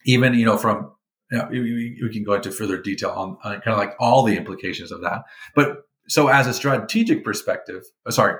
even 0.05 0.33
you 0.33 0.45
know 0.45 0.57
from 0.57 0.91
you 1.31 1.37
know, 1.37 1.47
we, 1.49 1.97
we, 2.01 2.13
can 2.13 2.23
go 2.23 2.33
into 2.33 2.51
further 2.51 2.79
detail 2.79 3.09
on, 3.09 3.37
on 3.43 3.59
kind 3.61 3.73
of 3.73 3.77
like 3.77 3.95
all 3.99 4.23
the 4.23 4.37
implications 4.37 4.91
of 4.91 5.01
that. 5.01 5.23
But 5.55 5.83
so 6.07 6.27
as 6.27 6.45
a 6.47 6.53
strategic 6.53 7.23
perspective, 7.23 7.83
uh, 8.05 8.11
sorry, 8.11 8.35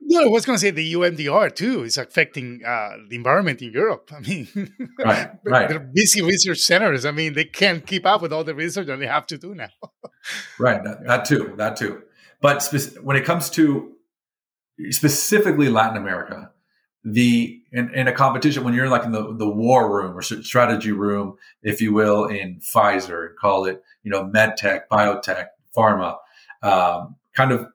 yeah, 0.00 0.20
I 0.20 0.26
was 0.26 0.46
going 0.46 0.56
to 0.56 0.60
say 0.60 0.70
the 0.70 0.84
EU 0.84 1.00
MDR 1.00 1.54
too 1.54 1.82
is 1.82 1.98
affecting 1.98 2.62
uh, 2.64 2.96
the 3.08 3.16
environment 3.16 3.60
in 3.62 3.72
Europe. 3.72 4.10
I 4.14 4.20
mean, 4.20 4.48
right, 4.98 5.30
right. 5.44 5.68
They're 5.68 5.80
busy 5.80 6.22
research 6.22 6.58
centers. 6.58 7.04
I 7.04 7.10
mean, 7.10 7.34
they 7.34 7.44
can't 7.44 7.86
keep 7.86 8.06
up 8.06 8.22
with 8.22 8.32
all 8.32 8.44
the 8.44 8.54
research 8.54 8.86
that 8.86 8.98
they 8.98 9.06
have 9.06 9.26
to 9.26 9.38
do 9.38 9.54
now. 9.54 9.68
right, 10.58 10.82
that, 10.84 11.04
that, 11.04 11.24
too, 11.24 11.54
that 11.56 11.76
too. 11.76 12.02
But 12.40 12.62
spe- 12.62 12.98
when 13.02 13.16
it 13.16 13.24
comes 13.24 13.50
to 13.50 13.92
specifically 14.90 15.68
Latin 15.68 15.96
America, 15.96 16.52
the 17.04 17.60
in, 17.72 17.92
in, 17.94 18.08
a 18.08 18.12
competition 18.12 18.64
when 18.64 18.74
you're 18.74 18.88
like 18.88 19.04
in 19.04 19.12
the, 19.12 19.34
the 19.34 19.48
war 19.48 19.94
room 19.94 20.16
or 20.16 20.22
strategy 20.22 20.92
room, 20.92 21.36
if 21.62 21.80
you 21.80 21.92
will, 21.92 22.26
in 22.26 22.60
Pfizer, 22.60 23.34
call 23.40 23.64
it 23.64 23.82
you 24.02 24.10
know 24.10 24.24
medtech, 24.24 24.82
biotech, 24.90 25.46
pharma, 25.76 26.16
um, 26.62 27.16
kind 27.34 27.52
of 27.52 27.66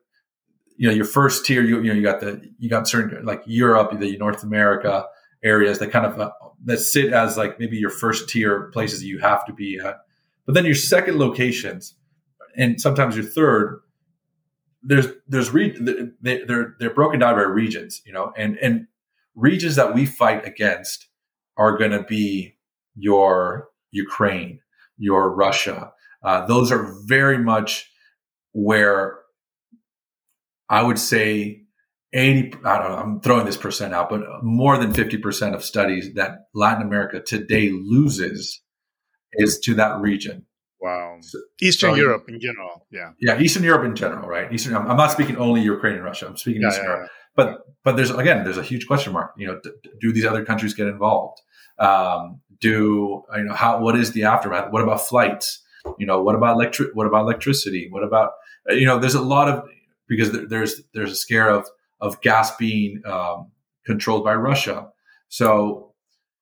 you 0.76 0.88
know 0.88 0.94
your 0.94 1.04
first 1.04 1.44
tier 1.46 1.62
you, 1.62 1.80
you 1.82 1.88
know 1.88 1.94
you 1.94 2.02
got 2.02 2.20
the 2.20 2.40
you 2.58 2.68
got 2.68 2.88
certain 2.88 3.24
like 3.24 3.42
europe 3.46 3.98
the 3.98 4.16
north 4.18 4.42
america 4.42 5.06
areas 5.44 5.78
that 5.78 5.92
kind 5.92 6.06
of 6.06 6.18
uh, 6.18 6.30
that 6.64 6.78
sit 6.78 7.12
as 7.12 7.36
like 7.36 7.60
maybe 7.60 7.76
your 7.76 7.90
first 7.90 8.28
tier 8.28 8.70
places 8.72 9.04
you 9.04 9.18
have 9.18 9.44
to 9.44 9.52
be 9.52 9.78
at. 9.78 9.98
But 10.46 10.54
then 10.54 10.64
your 10.64 10.74
second 10.74 11.18
locations 11.18 11.94
and 12.56 12.80
sometimes 12.80 13.14
your 13.14 13.24
third 13.24 13.80
there's 14.82 15.06
there's 15.28 15.50
re- 15.50 15.76
they, 16.20 16.44
they're 16.44 16.74
they're 16.78 16.94
broken 16.94 17.20
down 17.20 17.36
by 17.36 17.42
regions 17.42 18.02
you 18.04 18.12
know 18.12 18.32
and 18.36 18.58
and 18.58 18.86
regions 19.34 19.76
that 19.76 19.94
we 19.94 20.06
fight 20.06 20.46
against 20.46 21.08
are 21.56 21.76
going 21.76 21.90
to 21.90 22.02
be 22.02 22.56
your 22.94 23.68
ukraine 23.90 24.60
your 24.96 25.34
russia. 25.34 25.92
Uh, 26.22 26.46
those 26.46 26.72
are 26.72 26.94
very 27.04 27.36
much 27.36 27.90
where 28.52 29.18
I 30.68 30.82
would 30.82 30.98
say 30.98 31.62
80, 32.12 32.58
I 32.64 32.78
don't 32.78 32.90
know, 32.90 32.96
I'm 32.96 33.20
throwing 33.20 33.44
this 33.44 33.56
percent 33.56 33.92
out, 33.92 34.08
but 34.08 34.22
more 34.42 34.78
than 34.78 34.92
50% 34.92 35.54
of 35.54 35.64
studies 35.64 36.14
that 36.14 36.46
Latin 36.54 36.82
America 36.82 37.20
today 37.20 37.70
loses 37.70 38.62
is 39.32 39.58
to 39.60 39.74
that 39.74 40.00
region. 40.00 40.46
Wow. 40.80 41.16
So, 41.22 41.38
Eastern 41.60 41.92
so, 41.92 41.96
Europe 41.96 42.26
in 42.28 42.38
general. 42.40 42.86
Yeah. 42.92 43.10
Yeah. 43.20 43.40
Eastern 43.40 43.64
Europe 43.64 43.84
in 43.84 43.96
general, 43.96 44.28
right? 44.28 44.52
Eastern, 44.52 44.76
I'm, 44.76 44.96
not 44.96 45.10
speaking 45.10 45.36
only 45.38 45.62
Ukraine 45.62 45.94
and 45.94 46.04
Russia. 46.04 46.26
I'm 46.26 46.36
speaking 46.36 46.62
yeah, 46.62 46.68
Eastern 46.68 46.84
yeah, 46.84 46.90
Europe. 46.90 47.08
Yeah. 47.10 47.34
But, 47.36 47.58
but 47.82 47.96
there's, 47.96 48.10
again, 48.10 48.44
there's 48.44 48.58
a 48.58 48.62
huge 48.62 48.86
question 48.86 49.12
mark. 49.12 49.32
You 49.36 49.48
know, 49.48 49.60
do, 49.62 49.72
do 50.00 50.12
these 50.12 50.24
other 50.24 50.44
countries 50.44 50.74
get 50.74 50.86
involved? 50.86 51.40
Um, 51.78 52.42
do, 52.60 53.22
you 53.34 53.44
know, 53.44 53.54
how, 53.54 53.80
what 53.80 53.96
is 53.96 54.12
the 54.12 54.24
aftermath? 54.24 54.70
What 54.72 54.82
about 54.82 55.00
flights? 55.00 55.62
You 55.98 56.06
know, 56.06 56.22
what 56.22 56.34
about 56.34 56.54
electric, 56.54 56.94
what 56.94 57.06
about 57.06 57.22
electricity? 57.22 57.88
What 57.90 58.04
about, 58.04 58.32
you 58.68 58.86
know, 58.86 58.98
there's 58.98 59.14
a 59.14 59.22
lot 59.22 59.48
of, 59.48 59.64
because 60.08 60.32
there's 60.48 60.82
there's 60.92 61.12
a 61.12 61.16
scare 61.16 61.50
of 61.50 61.66
of 62.00 62.20
gas 62.20 62.56
being 62.56 63.02
um, 63.06 63.50
controlled 63.86 64.24
by 64.24 64.34
Russia. 64.34 64.88
So 65.28 65.94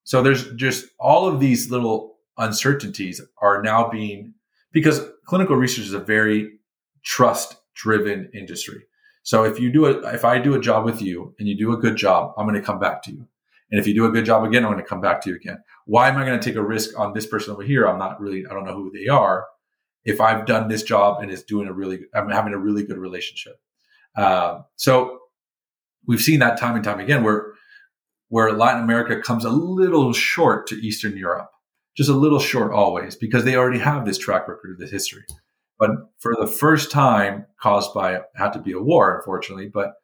so 0.04 0.22
there's 0.22 0.52
just 0.54 0.86
all 0.98 1.26
of 1.28 1.40
these 1.40 1.70
little 1.70 2.16
uncertainties 2.38 3.20
are 3.40 3.62
now 3.62 3.88
being 3.88 4.34
because 4.72 5.00
clinical 5.26 5.56
research 5.56 5.84
is 5.84 5.92
a 5.92 6.00
very 6.00 6.58
trust 7.04 7.56
driven 7.74 8.30
industry. 8.34 8.82
So 9.22 9.44
if 9.44 9.60
you 9.60 9.70
do 9.70 9.84
it, 9.86 10.04
if 10.14 10.24
I 10.24 10.38
do 10.38 10.54
a 10.54 10.60
job 10.60 10.84
with 10.84 11.00
you 11.00 11.34
and 11.38 11.48
you 11.48 11.56
do 11.56 11.72
a 11.72 11.76
good 11.76 11.96
job, 11.96 12.34
I'm 12.36 12.46
going 12.46 12.60
to 12.60 12.66
come 12.66 12.80
back 12.80 13.02
to 13.04 13.12
you. 13.12 13.28
And 13.70 13.80
if 13.80 13.86
you 13.86 13.94
do 13.94 14.04
a 14.04 14.10
good 14.10 14.24
job 14.24 14.44
again, 14.44 14.64
I'm 14.64 14.72
going 14.72 14.82
to 14.82 14.88
come 14.88 15.00
back 15.00 15.22
to 15.22 15.30
you 15.30 15.36
again. 15.36 15.62
Why 15.86 16.08
am 16.08 16.18
I 16.18 16.26
going 16.26 16.38
to 16.38 16.44
take 16.44 16.56
a 16.56 16.62
risk 16.62 16.98
on 16.98 17.14
this 17.14 17.26
person 17.26 17.52
over 17.52 17.62
here? 17.62 17.86
I'm 17.86 17.98
not 17.98 18.20
really, 18.20 18.44
I 18.46 18.52
don't 18.52 18.64
know 18.64 18.74
who 18.74 18.90
they 18.90 19.08
are. 19.08 19.46
If 20.04 20.20
I've 20.20 20.46
done 20.46 20.68
this 20.68 20.82
job 20.82 21.22
and 21.22 21.30
it's 21.30 21.42
doing 21.42 21.68
a 21.68 21.72
really, 21.72 22.00
I'm 22.14 22.28
having 22.28 22.52
a 22.52 22.58
really 22.58 22.84
good 22.84 22.98
relationship. 22.98 23.60
Uh, 24.16 24.60
so 24.76 25.20
we've 26.06 26.20
seen 26.20 26.40
that 26.40 26.58
time 26.58 26.74
and 26.74 26.84
time 26.84 27.00
again 27.00 27.22
where, 27.22 27.52
where 28.28 28.52
Latin 28.52 28.82
America 28.82 29.20
comes 29.20 29.44
a 29.44 29.50
little 29.50 30.12
short 30.12 30.66
to 30.68 30.74
Eastern 30.76 31.16
Europe, 31.16 31.50
just 31.96 32.10
a 32.10 32.14
little 32.14 32.40
short 32.40 32.72
always 32.72 33.14
because 33.14 33.44
they 33.44 33.56
already 33.56 33.78
have 33.78 34.04
this 34.04 34.18
track 34.18 34.48
record 34.48 34.72
of 34.72 34.78
this 34.78 34.90
history. 34.90 35.24
But 35.78 35.90
for 36.18 36.34
the 36.38 36.46
first 36.46 36.90
time, 36.90 37.46
caused 37.60 37.92
by 37.92 38.20
had 38.36 38.52
to 38.52 38.60
be 38.60 38.72
a 38.72 38.80
war, 38.80 39.16
unfortunately. 39.16 39.68
But 39.68 39.94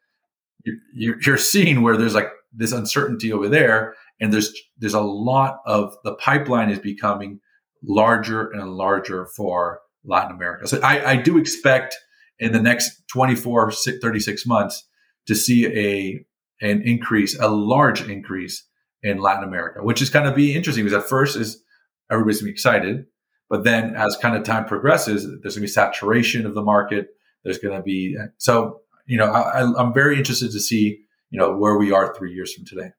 you're, 0.93 1.21
you're 1.21 1.39
seeing 1.39 1.83
where 1.83 1.97
there's 1.97 2.15
like 2.15 2.31
this 2.53 2.73
uncertainty 2.73 3.33
over 3.33 3.49
there, 3.49 3.95
and 4.21 4.33
there's 4.33 4.53
there's 4.79 4.95
a 4.95 5.01
lot 5.01 5.61
of 5.67 5.97
the 6.03 6.15
pipeline 6.15 6.71
is 6.71 6.81
becoming 6.81 7.41
larger 7.83 8.51
and 8.51 8.75
larger 8.75 9.27
for 9.27 9.81
Latin 10.09 10.35
America. 10.35 10.67
So 10.67 10.81
I, 10.81 11.13
I 11.13 11.17
do 11.17 11.39
expect 11.39 11.97
in 12.39 12.53
the 12.53 12.61
next 12.61 13.03
24, 13.13 13.73
36 13.73 14.47
months 14.47 14.89
to 15.27 15.35
see 15.35 15.67
a 15.67 16.25
an 16.61 16.83
increase, 16.83 17.39
a 17.39 17.49
large 17.49 18.09
increase 18.09 18.65
in 19.03 19.19
Latin 19.19 19.45
America, 19.45 19.81
which 19.83 20.03
is 20.03 20.11
going 20.11 20.29
to 20.29 20.35
be 20.35 20.57
interesting 20.57 20.85
because 20.85 21.05
at 21.05 21.09
first 21.09 21.37
is 21.37 21.63
everybody's 22.11 22.41
gonna 22.41 22.49
be 22.49 22.53
excited, 22.53 23.07
but 23.49 23.65
then 23.65 23.95
as 23.95 24.17
kind 24.21 24.37
of 24.37 24.43
time 24.43 24.65
progresses, 24.65 25.27
there's 25.43 25.55
to 25.55 25.61
be 25.61 25.67
saturation 25.67 26.47
of 26.47 26.55
the 26.55 26.63
market. 26.63 27.09
There's 27.45 27.59
to 27.59 27.83
be, 27.83 28.17
so, 28.39 28.81
you 29.07 29.17
know, 29.17 29.27
I, 29.27 29.63
I'm 29.81 29.95
very 29.95 30.19
interested 30.19 30.51
to 30.51 30.61
see, 30.61 31.01
you 31.31 31.39
know, 31.39 31.57
where 31.57 31.79
we 31.79 31.93
are 31.93 32.15
three 32.15 32.33
years 32.33 32.53
from 32.53 32.65
today. 32.65 32.91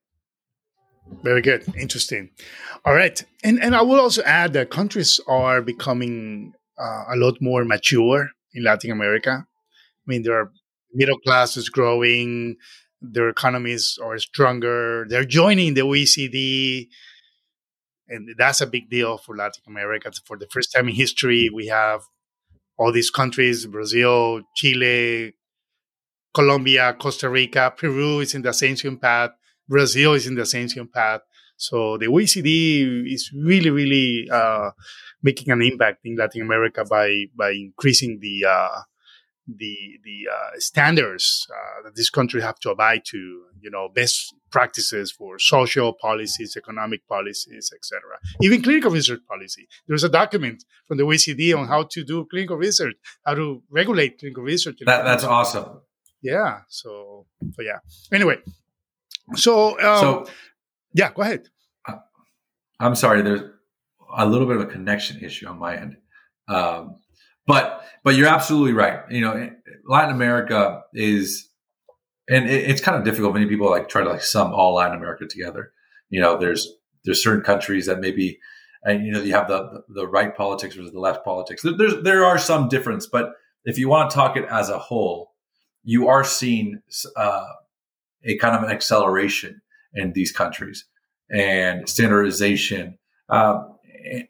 Very 1.21 1.41
good. 1.41 1.63
Interesting. 1.75 2.29
All 2.85 2.93
right. 2.93 3.23
And, 3.43 3.61
and 3.61 3.75
I 3.75 3.81
will 3.81 3.99
also 3.99 4.23
add 4.23 4.53
that 4.53 4.69
countries 4.69 5.19
are 5.27 5.61
becoming 5.61 6.53
uh, 6.79 7.03
a 7.13 7.15
lot 7.15 7.41
more 7.41 7.65
mature 7.65 8.29
in 8.53 8.63
Latin 8.63 8.91
America. 8.91 9.45
I 9.45 10.05
mean, 10.05 10.23
their 10.23 10.51
middle 10.93 11.19
class 11.19 11.57
is 11.57 11.69
growing, 11.69 12.55
their 13.01 13.29
economies 13.29 13.97
are 14.03 14.17
stronger, 14.17 15.05
they're 15.09 15.25
joining 15.25 15.73
the 15.73 15.81
OECD 15.81 16.87
and 18.09 18.29
that's 18.37 18.59
a 18.59 18.67
big 18.67 18.89
deal 18.89 19.17
for 19.17 19.35
Latin 19.35 19.63
America. 19.67 20.11
For 20.25 20.37
the 20.37 20.47
first 20.51 20.73
time 20.73 20.89
in 20.89 20.95
history, 20.95 21.49
we 21.53 21.67
have 21.67 22.01
all 22.77 22.91
these 22.91 23.11
countries: 23.11 23.65
Brazil, 23.67 24.41
Chile, 24.55 25.33
Colombia, 26.33 26.95
Costa 26.99 27.29
Rica, 27.29 27.71
Peru 27.75 28.19
is 28.19 28.33
in 28.33 28.41
the 28.41 28.49
ascension 28.49 28.97
path. 28.97 29.31
Brazil 29.67 30.13
is 30.13 30.25
in 30.25 30.35
the 30.35 30.41
ascension 30.41 30.87
path. 30.87 31.21
So 31.55 31.97
the 31.97 32.07
OECD 32.07 33.13
is 33.13 33.31
really, 33.35 33.69
really 33.69 34.29
uh, 34.31 34.71
making 35.21 35.51
an 35.51 35.61
impact 35.61 35.99
in 36.05 36.15
Latin 36.15 36.41
America 36.41 36.85
by 36.89 37.25
by 37.35 37.51
increasing 37.51 38.19
the 38.21 38.45
uh, 38.47 38.81
the 39.47 39.75
the 40.03 40.27
uh, 40.31 40.59
standards 40.59 41.47
uh, 41.51 41.83
that 41.83 41.95
this 41.95 42.09
country 42.09 42.41
have 42.41 42.59
to 42.59 42.69
abide 42.71 43.03
to. 43.05 43.43
You 43.61 43.69
know, 43.69 43.89
best 43.93 44.33
practices 44.51 45.11
for 45.11 45.37
social 45.37 45.91
policies, 45.91 46.55
economic 46.55 47.05
policies, 47.07 47.73
etc. 47.75 48.01
Even 48.41 48.61
clinical 48.61 48.89
research 48.89 49.19
policy. 49.27 49.67
There's 49.85 50.05
a 50.05 50.09
document 50.09 50.63
from 50.87 50.97
the 50.97 51.03
OECD 51.03 51.57
on 51.57 51.67
how 51.67 51.83
to 51.83 52.03
do 52.05 52.25
clinical 52.31 52.55
research, 52.55 52.95
how 53.25 53.33
to 53.33 53.61
regulate 53.69 54.17
clinical 54.17 54.43
research. 54.43 54.77
That, 54.85 55.03
that's 55.03 55.25
awesome. 55.25 55.81
Yeah. 56.21 56.59
So, 56.69 57.25
so 57.53 57.61
yeah. 57.61 57.79
Anyway, 58.13 58.37
so 59.35 59.79
um, 59.81 59.99
so 59.99 60.25
yeah, 60.93 61.11
go 61.13 61.21
ahead. 61.21 61.49
I'm 62.79 62.95
sorry. 62.95 63.21
There's 63.21 63.41
a 64.15 64.25
little 64.25 64.47
bit 64.47 64.57
of 64.57 64.63
a 64.63 64.67
connection 64.67 65.23
issue 65.23 65.47
on 65.47 65.59
my 65.59 65.77
end. 65.77 65.97
Um, 66.47 66.97
but 67.45 67.83
but 68.03 68.15
you're 68.15 68.27
absolutely 68.27 68.73
right. 68.73 68.99
You 69.09 69.21
know, 69.21 69.49
Latin 69.85 70.15
America 70.15 70.81
is 70.93 71.49
and 72.29 72.49
it, 72.49 72.69
it's 72.69 72.81
kind 72.81 72.97
of 72.97 73.03
difficult. 73.03 73.33
Many 73.33 73.47
people 73.47 73.69
like 73.69 73.89
try 73.89 74.03
to 74.03 74.09
like 74.09 74.23
sum 74.23 74.53
all 74.53 74.75
Latin 74.75 74.97
America 74.97 75.25
together. 75.25 75.71
You 76.09 76.21
know, 76.21 76.37
there's 76.37 76.71
there's 77.03 77.21
certain 77.21 77.43
countries 77.43 77.87
that 77.87 77.99
maybe, 77.99 78.39
and 78.83 79.05
you 79.05 79.11
know, 79.11 79.21
you 79.21 79.33
have 79.33 79.47
the 79.47 79.83
the 79.89 80.07
right 80.07 80.35
politics 80.35 80.75
versus 80.75 80.91
the 80.91 80.99
left 80.99 81.25
politics. 81.25 81.63
There's 81.63 82.01
there 82.03 82.23
are 82.23 82.37
some 82.37 82.69
difference, 82.69 83.07
but 83.07 83.31
if 83.65 83.77
you 83.77 83.89
want 83.89 84.09
to 84.09 84.15
talk 84.15 84.37
it 84.37 84.45
as 84.49 84.69
a 84.69 84.79
whole, 84.79 85.33
you 85.83 86.07
are 86.07 86.23
seeing 86.23 86.81
uh, 87.15 87.45
a 88.23 88.37
kind 88.37 88.55
of 88.55 88.63
an 88.63 88.69
acceleration 88.69 89.61
in 89.93 90.13
these 90.13 90.31
countries 90.31 90.85
and 91.31 91.87
standardization. 91.89 92.97
Uh, 93.27 93.63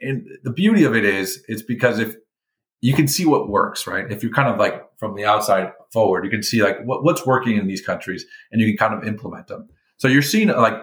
and, 0.02 0.28
the 0.44 0.52
beauty 0.52 0.84
of 0.84 0.96
it 0.96 1.06
is, 1.06 1.44
it's 1.48 1.62
because 1.62 2.00
if 2.00 2.16
you 2.82 2.94
can 2.94 3.08
see 3.08 3.26
what 3.26 3.50
works, 3.50 3.88
right? 3.88 4.10
If 4.12 4.24
you're 4.24 4.32
kind 4.32 4.50
of 4.50 4.58
like 4.58 4.82
from 4.98 5.16
the 5.16 5.26
outside 5.26 5.74
forward, 5.92 6.24
you 6.24 6.32
can 6.32 6.44
see 6.44 6.64
like 6.64 6.78
what, 6.86 7.04
what's 7.04 7.26
working 7.26 7.58
in 7.58 7.68
these 7.68 7.82
countries 7.82 8.26
and 8.52 8.62
you 8.62 8.68
can 8.68 8.78
kind 8.78 9.00
of 9.00 9.08
implement 9.08 9.48
them. 9.48 9.68
So 9.98 10.08
you're 10.08 10.22
seeing 10.22 10.48
like, 10.48 10.80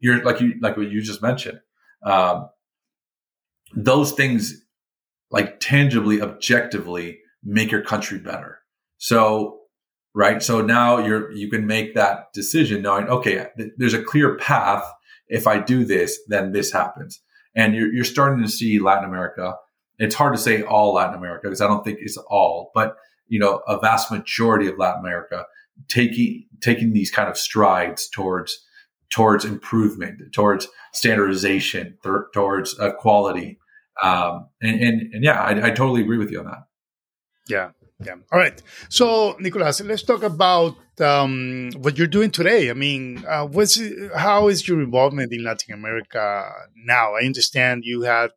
you're 0.00 0.22
like 0.24 0.40
you, 0.40 0.54
like 0.60 0.76
what 0.76 0.90
you 0.90 1.02
just 1.02 1.22
mentioned. 1.22 1.60
Um, 2.02 2.48
those 3.74 4.12
things 4.12 4.62
like 5.30 5.60
tangibly, 5.60 6.22
objectively 6.22 7.18
make 7.42 7.70
your 7.70 7.82
country 7.82 8.18
better. 8.18 8.60
So, 8.98 9.60
right. 10.14 10.42
So 10.42 10.62
now 10.62 10.98
you're, 10.98 11.30
you 11.32 11.50
can 11.50 11.66
make 11.66 11.94
that 11.94 12.32
decision 12.32 12.82
knowing, 12.82 13.08
okay, 13.08 13.48
th- 13.56 13.72
there's 13.76 13.94
a 13.94 14.02
clear 14.02 14.36
path. 14.36 14.84
If 15.28 15.46
I 15.46 15.58
do 15.58 15.84
this, 15.84 16.18
then 16.28 16.52
this 16.52 16.72
happens. 16.72 17.20
And 17.56 17.74
you're, 17.74 17.92
you're 17.92 18.04
starting 18.04 18.44
to 18.44 18.50
see 18.50 18.78
Latin 18.78 19.08
America. 19.08 19.56
It's 19.98 20.14
hard 20.14 20.34
to 20.34 20.40
say 20.40 20.62
all 20.62 20.94
Latin 20.94 21.16
America 21.16 21.48
because 21.48 21.62
I 21.62 21.66
don't 21.66 21.82
think 21.82 21.98
it's 22.00 22.18
all, 22.18 22.70
but 22.74 22.96
you 23.28 23.38
know, 23.38 23.62
a 23.66 23.80
vast 23.80 24.10
majority 24.10 24.68
of 24.68 24.78
Latin 24.78 25.00
America 25.00 25.46
taking 25.88 26.46
taking 26.60 26.92
these 26.92 27.10
kind 27.10 27.28
of 27.28 27.36
strides 27.36 28.08
towards 28.08 28.62
towards 29.10 29.44
improvement, 29.44 30.20
towards 30.32 30.68
standardization, 30.92 31.96
th- 32.02 32.14
towards 32.34 32.78
uh, 32.78 32.92
quality, 32.92 33.58
um, 34.02 34.48
and, 34.60 34.80
and, 34.80 35.14
and 35.14 35.24
yeah, 35.24 35.40
I, 35.40 35.68
I 35.68 35.70
totally 35.70 36.02
agree 36.02 36.18
with 36.18 36.30
you 36.30 36.40
on 36.40 36.46
that. 36.46 36.64
Yeah, 37.48 37.70
yeah. 38.04 38.14
All 38.30 38.38
right. 38.38 38.60
So, 38.88 39.36
Nicolas, 39.40 39.80
let's 39.80 40.02
talk 40.02 40.22
about 40.22 40.76
um, 41.00 41.70
what 41.78 41.96
you're 41.96 42.06
doing 42.06 42.30
today. 42.30 42.68
I 42.70 42.74
mean, 42.74 43.24
uh, 43.26 43.46
what's 43.46 43.80
how 44.14 44.48
is 44.48 44.68
your 44.68 44.82
involvement 44.82 45.32
in 45.32 45.44
Latin 45.44 45.74
America 45.74 46.52
now? 46.74 47.14
I 47.14 47.20
understand 47.24 47.84
you 47.84 48.02
had 48.02 48.30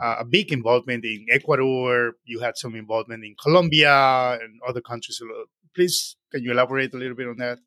uh, 0.00 0.16
a 0.20 0.24
big 0.24 0.52
involvement 0.52 1.04
in 1.04 1.26
Ecuador. 1.30 2.12
You 2.24 2.40
had 2.40 2.56
some 2.56 2.74
involvement 2.74 3.24
in 3.24 3.34
Colombia 3.42 4.38
and 4.40 4.60
other 4.66 4.80
countries. 4.80 5.20
Please, 5.74 6.16
can 6.30 6.42
you 6.42 6.52
elaborate 6.52 6.94
a 6.94 6.96
little 6.96 7.16
bit 7.16 7.28
on 7.28 7.36
that? 7.38 7.58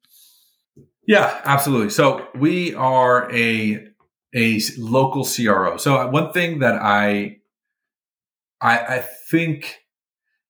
Yeah, 1.08 1.42
absolutely. 1.44 1.90
So 1.90 2.28
we 2.34 2.74
are 2.76 3.32
a 3.32 3.88
a 4.34 4.60
local 4.78 5.26
CRO. 5.26 5.78
So 5.78 6.08
one 6.10 6.32
thing 6.32 6.60
that 6.60 6.76
I 6.82 7.38
I, 8.62 8.80
I 8.80 9.06
think 9.30 9.85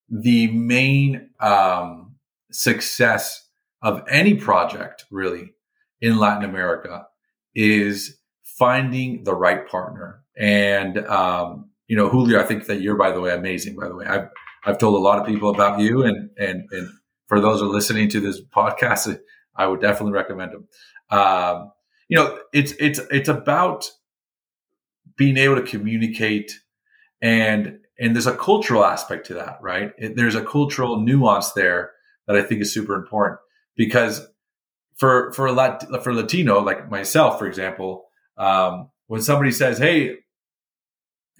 the 0.09 0.47
main 0.47 1.29
um, 1.39 2.15
success 2.51 3.49
of 3.81 4.03
any 4.09 4.35
project 4.35 5.05
really 5.11 5.53
in 6.01 6.17
Latin 6.17 6.47
America 6.47 7.05
is 7.53 8.17
finding 8.43 9.23
the 9.23 9.35
right 9.35 9.67
partner 9.67 10.23
and, 10.37 10.97
um, 11.07 11.69
you 11.87 11.95
know, 11.95 12.09
Julio, 12.09 12.39
I 12.39 12.43
think 12.43 12.65
that 12.65 12.81
you're, 12.81 12.97
by 12.97 13.11
the 13.11 13.21
way, 13.21 13.33
amazing, 13.33 13.75
by 13.75 13.87
the 13.87 13.95
way. 13.95 14.05
I've, 14.05 14.27
I've 14.65 14.77
told 14.77 14.95
a 14.95 14.99
lot 14.99 15.19
of 15.19 15.25
people 15.25 15.49
about 15.49 15.79
you 15.79 16.03
and, 16.03 16.29
and, 16.37 16.63
and 16.71 16.89
for 17.27 17.39
those 17.39 17.59
who 17.59 17.69
are 17.69 17.73
listening 17.73 18.09
to 18.09 18.19
this 18.19 18.41
podcast, 18.41 19.17
I 19.55 19.67
would 19.67 19.81
definitely 19.81 20.13
recommend 20.13 20.51
them. 20.51 20.67
Um, 21.17 21.71
you 22.09 22.17
know, 22.17 22.39
it's, 22.53 22.73
it's, 22.73 22.99
it's 23.11 23.29
about 23.29 23.89
being 25.15 25.37
able 25.37 25.55
to 25.55 25.61
communicate 25.61 26.59
and, 27.21 27.79
and 27.99 28.15
there's 28.15 28.27
a 28.27 28.35
cultural 28.35 28.83
aspect 28.83 29.27
to 29.27 29.35
that, 29.35 29.59
right? 29.61 29.91
It, 29.97 30.15
there's 30.15 30.35
a 30.35 30.43
cultural 30.43 30.99
nuance 30.99 31.51
there 31.53 31.91
that 32.27 32.35
I 32.35 32.41
think 32.41 32.61
is 32.61 32.73
super 32.73 32.95
important 32.95 33.39
because 33.75 34.27
for, 34.97 35.31
for 35.33 35.51
Lat- 35.51 35.85
for 36.03 36.13
Latino, 36.13 36.59
like 36.59 36.89
myself, 36.89 37.39
for 37.39 37.47
example, 37.47 38.05
um, 38.37 38.89
when 39.07 39.21
somebody 39.21 39.51
says, 39.51 39.77
Hey, 39.77 40.17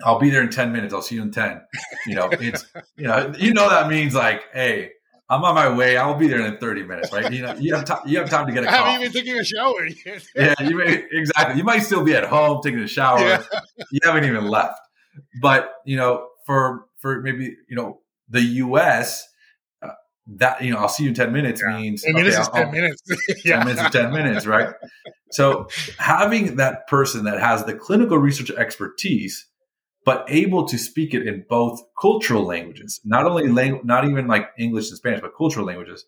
I'll 0.03 0.19
be 0.19 0.29
there 0.29 0.43
in 0.43 0.50
10 0.50 0.71
minutes. 0.71 0.93
I'll 0.93 1.01
see 1.01 1.15
you 1.15 1.21
in 1.21 1.31
10. 1.31 1.62
You 2.07 2.15
know, 2.15 2.29
it's, 2.31 2.65
you 2.97 3.07
know, 3.07 3.33
you 3.38 3.53
know, 3.53 3.69
that 3.69 3.89
means 3.89 4.13
like, 4.13 4.43
Hey, 4.53 4.91
I'm 5.29 5.43
on 5.43 5.55
my 5.55 5.74
way. 5.75 5.97
I'll 5.97 6.15
be 6.15 6.27
there 6.27 6.45
in 6.45 6.57
30 6.57 6.83
minutes, 6.83 7.12
right? 7.12 7.31
You 7.31 7.41
know, 7.41 7.55
you 7.55 7.74
have 7.74 7.85
time, 7.85 8.01
you 8.05 8.19
have 8.19 8.29
time 8.29 8.45
to 8.45 8.53
get 8.53 8.63
a 8.63 8.69
I 8.69 8.75
haven't 8.75 9.01
even 9.01 9.12
taken 9.12 9.39
a 9.39 9.43
shower 9.43 9.85
yet. 9.85 10.24
yeah, 10.35 10.53
you 10.62 10.77
may, 10.77 11.03
exactly. 11.12 11.57
You 11.57 11.63
might 11.63 11.79
still 11.79 12.03
be 12.03 12.13
at 12.13 12.25
home 12.25 12.62
taking 12.63 12.79
a 12.79 12.88
shower. 12.88 13.19
Yeah. 13.19 13.43
You 13.91 14.00
haven't 14.03 14.25
even 14.25 14.47
left. 14.47 14.79
But, 15.41 15.74
you 15.85 15.95
know, 15.95 16.27
for, 16.45 16.85
for 16.97 17.21
maybe, 17.21 17.55
you 17.69 17.75
know, 17.75 17.99
the 18.29 18.41
US, 18.41 19.27
uh, 19.83 19.89
that 20.27 20.61
you 20.63 20.71
know 20.71 20.77
I'll 20.79 20.89
see 20.89 21.03
you 21.03 21.09
in 21.09 21.15
ten 21.15 21.31
minutes 21.31 21.61
Yeah. 21.65 21.77
means 21.77 22.01
Ten 22.01 22.13
minutes 22.13 22.35
okay, 22.37 22.41
is 22.41 22.47
I'll- 22.47 22.53
ten 22.55 22.65
I'll- 22.67 22.71
minutes. 22.71 23.01
10 23.27 23.35
yeah. 23.45 23.63
minutes 23.63 23.81
is 23.83 23.89
10 23.91 24.13
minutes, 24.13 24.45
right? 24.45 24.69
So 25.31 25.67
having 25.99 26.55
that 26.55 26.87
person 26.87 27.25
that 27.25 27.39
has 27.39 27.65
the 27.65 27.73
clinical 27.75 28.17
research 28.17 28.49
expertise, 28.51 29.45
but 30.05 30.25
able 30.29 30.67
to 30.67 30.77
speak 30.77 31.13
it 31.13 31.27
in 31.27 31.45
both 31.49 31.79
cultural 31.99 32.43
languages, 32.45 32.99
not 33.03 33.25
only 33.25 33.47
lang- 33.47 33.81
not 33.83 34.05
even 34.07 34.27
like 34.27 34.49
English 34.57 34.89
and 34.89 34.97
Spanish, 34.97 35.21
but 35.21 35.31
cultural 35.37 35.65
languages, 35.65 36.05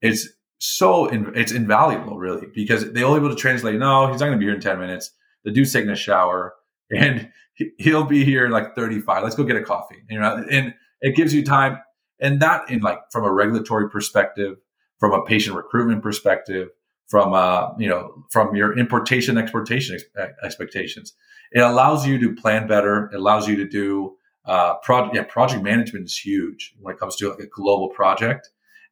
it's 0.00 0.28
so 0.58 1.06
in- 1.06 1.32
it's 1.36 1.52
invaluable 1.52 2.16
really 2.18 2.46
because 2.54 2.90
they'll 2.92 3.12
be 3.14 3.18
able 3.24 3.28
to 3.30 3.36
translate. 3.36 3.78
No, 3.78 4.06
he's 4.10 4.20
not 4.20 4.26
going 4.26 4.32
to 4.32 4.38
be 4.38 4.46
here 4.46 4.54
in 4.54 4.60
10 4.60 4.78
minutes. 4.78 5.10
The 5.44 5.50
dude's 5.52 5.72
taking 5.72 5.90
a 5.90 5.96
shower 5.96 6.54
and 6.90 7.30
he- 7.54 7.72
he'll 7.78 8.04
be 8.04 8.24
here 8.24 8.44
in 8.44 8.52
like 8.52 8.74
35. 8.74 9.22
Let's 9.22 9.34
go 9.36 9.44
get 9.44 9.56
a 9.56 9.62
coffee. 9.62 10.02
You 10.08 10.20
know, 10.20 10.44
and 10.50 10.74
it 11.00 11.16
gives 11.16 11.34
you 11.34 11.44
time. 11.44 11.78
And 12.20 12.40
that 12.40 12.70
in 12.70 12.80
like 12.80 13.00
from 13.12 13.24
a 13.24 13.32
regulatory 13.32 13.90
perspective, 13.90 14.56
from 14.98 15.12
a 15.12 15.24
patient 15.24 15.56
recruitment 15.56 16.02
perspective, 16.02 16.68
from 17.08 17.34
uh, 17.34 17.70
you 17.78 17.88
know, 17.88 18.24
from 18.30 18.54
your 18.56 18.76
importation 18.76 19.38
exportation 19.38 19.96
ex- 19.96 20.32
expectations, 20.42 21.14
it 21.52 21.60
allows 21.60 22.06
you 22.06 22.18
to 22.18 22.34
plan 22.34 22.66
better. 22.66 23.10
It 23.12 23.16
allows 23.16 23.46
you 23.46 23.56
to 23.56 23.68
do 23.68 24.16
uh, 24.46 24.76
project. 24.76 25.14
Yeah, 25.14 25.24
project 25.24 25.62
management 25.62 26.06
is 26.06 26.16
huge 26.16 26.74
when 26.80 26.94
it 26.94 26.98
comes 26.98 27.16
to 27.16 27.28
like 27.30 27.38
a 27.40 27.46
global 27.46 27.88
project, 27.90 28.48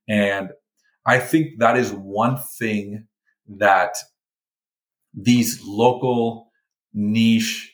and 0.08 0.50
I 1.06 1.18
think 1.18 1.58
that 1.58 1.76
is 1.76 1.92
one 1.92 2.38
thing 2.58 3.06
that 3.48 3.96
these 5.12 5.62
local 5.64 6.50
niche 6.92 7.73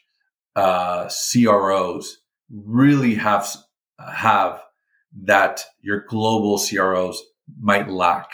uh, 0.57 1.09
CROs 1.09 2.19
really 2.51 3.15
have 3.15 3.49
have 3.99 4.61
that 5.25 5.63
your 5.81 6.05
global 6.09 6.59
CROs 6.59 7.23
might 7.61 7.89
lack 7.89 8.29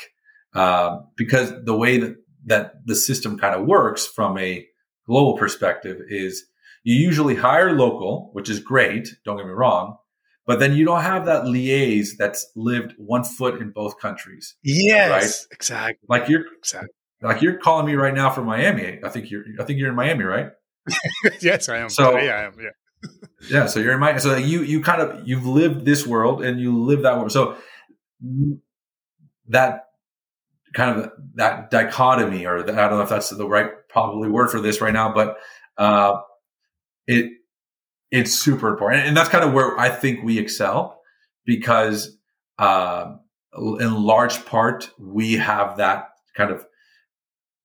uh, 0.55 0.99
because 1.17 1.53
the 1.65 1.77
way 1.77 1.99
that 1.99 2.17
that 2.47 2.87
the 2.87 2.95
system 2.95 3.39
kind 3.39 3.55
of 3.55 3.67
works 3.67 4.07
from 4.07 4.39
a 4.39 4.67
global 5.07 5.37
perspective 5.37 6.01
is 6.09 6.45
you 6.85 6.95
usually 6.95 7.35
hire 7.35 7.73
local, 7.73 8.31
which 8.33 8.49
is 8.49 8.61
great. 8.61 9.09
Don't 9.25 9.37
get 9.37 9.47
me 9.47 9.53
wrong, 9.53 9.97
but 10.47 10.61
then 10.61 10.77
you 10.77 10.85
don't 10.85 11.03
have 11.03 11.27
that 11.27 11.43
liaise 11.45 12.11
that's 12.17 12.47
lived 12.55 12.95
one 12.97 13.25
foot 13.25 13.61
in 13.61 13.71
both 13.71 13.99
countries. 13.99 14.55
Yes. 14.63 15.47
Exactly. 15.51 16.07
Like 16.09 16.29
you're 16.29 16.45
Exactly. 16.59 16.91
like 17.23 17.43
you're 17.43 17.59
calling 17.59 17.87
me 17.87 17.95
right 17.95 18.15
now 18.15 18.31
from 18.31 18.47
Miami. 18.47 19.01
I 19.03 19.09
think 19.09 19.31
you're 19.31 19.43
I 19.59 19.65
think 19.65 19.79
you're 19.81 19.89
in 19.89 19.97
Miami, 19.97 20.25
right? 20.25 20.51
yes, 21.41 21.69
I 21.69 21.79
am. 21.79 21.89
So- 21.89 22.13
Today 22.13 22.31
I 22.31 22.45
am. 22.45 22.55
Yeah. 22.61 22.71
Yeah, 23.49 23.67
so 23.67 23.79
you're 23.79 23.93
in 23.93 24.01
my 24.01 24.17
so 24.19 24.37
you 24.37 24.63
you 24.63 24.83
kind 24.83 25.01
of 25.01 25.29
you've 25.29 25.47
lived 25.47 25.85
this 25.85 26.07
world 26.07 26.43
and 26.43 26.59
you 26.59 26.83
live 26.83 27.03
that 27.03 27.17
world. 27.17 27.31
So 27.31 27.57
that 29.49 29.85
kind 30.75 30.99
of 31.01 31.13
that 31.35 31.71
dichotomy, 31.71 32.47
or 32.47 32.59
I 32.59 32.63
don't 32.63 32.91
know 32.91 33.03
if 33.03 33.09
that's 33.09 33.31
the 33.31 33.47
right 33.47 33.71
probably 33.89 34.29
word 34.29 34.51
for 34.51 34.61
this 34.61 34.81
right 34.81 34.93
now, 34.93 35.13
but 35.13 35.37
uh, 35.79 36.17
it 37.07 37.33
it's 38.11 38.35
super 38.35 38.69
important, 38.69 39.07
and 39.07 39.17
that's 39.17 39.29
kind 39.29 39.45
of 39.45 39.53
where 39.53 39.79
I 39.79 39.89
think 39.91 40.25
we 40.25 40.39
excel 40.39 41.01
because 41.45 42.17
uh, 42.59 43.15
in 43.57 44.03
large 44.03 44.45
part 44.47 44.91
we 44.99 45.35
have 45.35 45.77
that 45.77 46.09
kind 46.35 46.51
of 46.51 46.65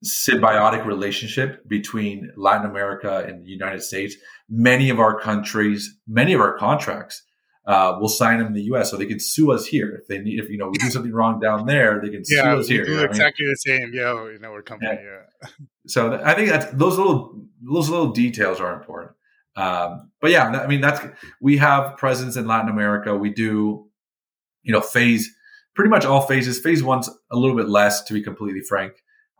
symbiotic 0.03 0.85
relationship 0.85 1.67
between 1.67 2.31
Latin 2.35 2.69
America 2.69 3.23
and 3.27 3.45
the 3.45 3.49
United 3.49 3.81
States. 3.81 4.15
Many 4.49 4.89
of 4.89 4.99
our 4.99 5.19
countries, 5.19 5.97
many 6.07 6.33
of 6.33 6.41
our 6.41 6.57
contracts, 6.57 7.23
uh, 7.67 7.95
will 8.01 8.09
sign 8.09 8.39
them 8.39 8.47
in 8.47 8.53
the 8.53 8.63
U.S. 8.63 8.89
so 8.89 8.97
they 8.97 9.05
can 9.05 9.19
sue 9.19 9.51
us 9.51 9.65
here 9.67 9.89
if 10.01 10.07
they 10.07 10.17
need. 10.17 10.39
If 10.39 10.49
you 10.49 10.57
know 10.57 10.67
we 10.69 10.77
do 10.79 10.89
something 10.89 11.11
wrong 11.13 11.39
down 11.39 11.67
there, 11.67 12.01
they 12.01 12.09
can 12.09 12.23
Yeah, 12.27 12.55
sue 12.55 12.59
us 12.61 12.67
here. 12.67 12.83
do 12.83 12.89
you 12.91 12.95
know 12.97 13.01
what 13.03 13.09
I 13.11 13.13
mean? 13.13 13.21
exactly 13.21 13.45
the 13.45 13.55
same. 13.55 13.91
Yeah, 13.93 14.35
in 14.35 14.43
our 14.43 14.61
company. 14.63 14.97
Yeah. 15.03 15.49
So 15.87 16.09
th- 16.09 16.21
I 16.21 16.33
think 16.33 16.49
that's 16.49 16.71
those 16.73 16.97
little 16.97 17.39
those 17.61 17.89
little 17.89 18.11
details 18.11 18.59
are 18.59 18.73
important. 18.73 19.11
Um, 19.55 20.11
but 20.21 20.31
yeah, 20.31 20.47
I 20.47 20.65
mean 20.65 20.81
that's 20.81 21.01
we 21.39 21.57
have 21.57 21.97
presence 21.97 22.35
in 22.35 22.47
Latin 22.47 22.69
America. 22.69 23.15
We 23.15 23.29
do, 23.29 23.87
you 24.63 24.73
know, 24.73 24.81
phase 24.81 25.29
pretty 25.75 25.89
much 25.89 26.03
all 26.03 26.21
phases. 26.21 26.59
Phase 26.59 26.81
one's 26.83 27.09
a 27.31 27.37
little 27.37 27.55
bit 27.55 27.69
less, 27.69 28.01
to 28.05 28.13
be 28.15 28.23
completely 28.23 28.61
frank. 28.61 28.93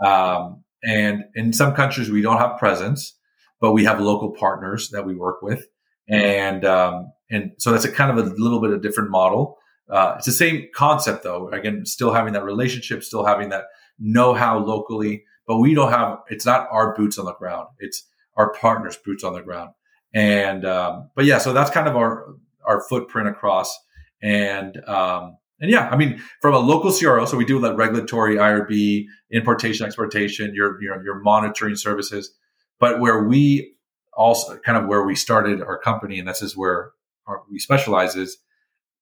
Um, 0.04 0.64
and 0.84 1.26
in 1.36 1.54
some 1.54 1.74
countries 1.74 2.10
we 2.10 2.22
don't 2.22 2.38
have 2.38 2.58
presence, 2.58 3.18
but 3.60 3.74
we 3.74 3.84
have 3.86 4.00
local 4.00 4.32
partners 4.32 4.90
that 4.90 5.06
we 5.06 5.16
work 5.16 5.42
with, 5.42 5.68
and 6.10 6.66
um, 6.66 7.12
and 7.30 7.52
so 7.58 7.72
that's 7.72 7.86
a 7.86 7.92
kind 7.92 8.18
of 8.18 8.26
a 8.26 8.30
little 8.36 8.60
bit 8.60 8.72
of 8.72 8.82
different 8.82 9.10
model. 9.10 9.58
Uh, 9.90 10.16
it's 10.18 10.26
the 10.26 10.32
same 10.32 10.68
concept 10.74 11.24
though. 11.24 11.50
Again, 11.50 11.86
still 11.86 12.14
having 12.14 12.34
that 12.34 12.44
relationship, 12.44 13.04
still 13.04 13.26
having 13.26 13.50
that 13.50 13.66
know-how 14.00 14.58
locally, 14.58 15.24
but 15.46 15.60
we 15.60 15.74
don't 15.76 15.92
have. 15.92 16.20
It's 16.30 16.46
not 16.46 16.68
our 16.72 16.96
boots 16.96 17.20
on 17.20 17.26
the 17.26 17.34
ground. 17.34 17.68
It's 17.80 18.04
our 18.36 18.54
partners' 18.54 18.98
boots 18.98 19.24
on 19.24 19.34
the 19.34 19.42
ground. 19.42 19.72
And 20.14 20.66
um, 20.66 21.10
but 21.16 21.26
yeah, 21.26 21.38
so 21.38 21.54
that's 21.54 21.70
kind 21.70 21.88
of 21.88 21.96
our 21.96 22.36
our 22.66 22.82
footprint 22.82 23.28
across. 23.28 23.78
And 24.22 24.78
um, 24.88 25.38
and 25.62 25.69
yeah, 25.69 25.88
I 25.89 25.95
mean, 25.95 26.21
from 26.41 26.56
a 26.56 26.60
local 26.60 26.91
CRO, 26.91 27.26
so 27.26 27.38
we 27.38 27.45
do 27.45 27.60
that 27.62 27.76
regulatory 27.76 28.36
IRB, 28.36 29.06
importation, 29.32 29.86
exportation, 29.86 30.54
your 30.56 30.82
your 30.82 31.04
your 31.04 31.19
monitoring 31.19 31.76
services. 31.76 32.34
But 32.80 33.00
where 33.00 33.24
we 33.24 33.76
also 34.13 34.58
kind 34.58 34.78
of 34.78 34.88
where 34.88 35.04
we 35.04 35.15
started 35.15 35.62
our 35.62 35.78
company, 35.78 36.17
and 36.17 36.28
this 36.28 36.41
is 36.41 36.58
where 36.58 36.91
our, 37.28 37.43
we 37.50 37.60
specialize 37.60 38.15
is 38.15 38.39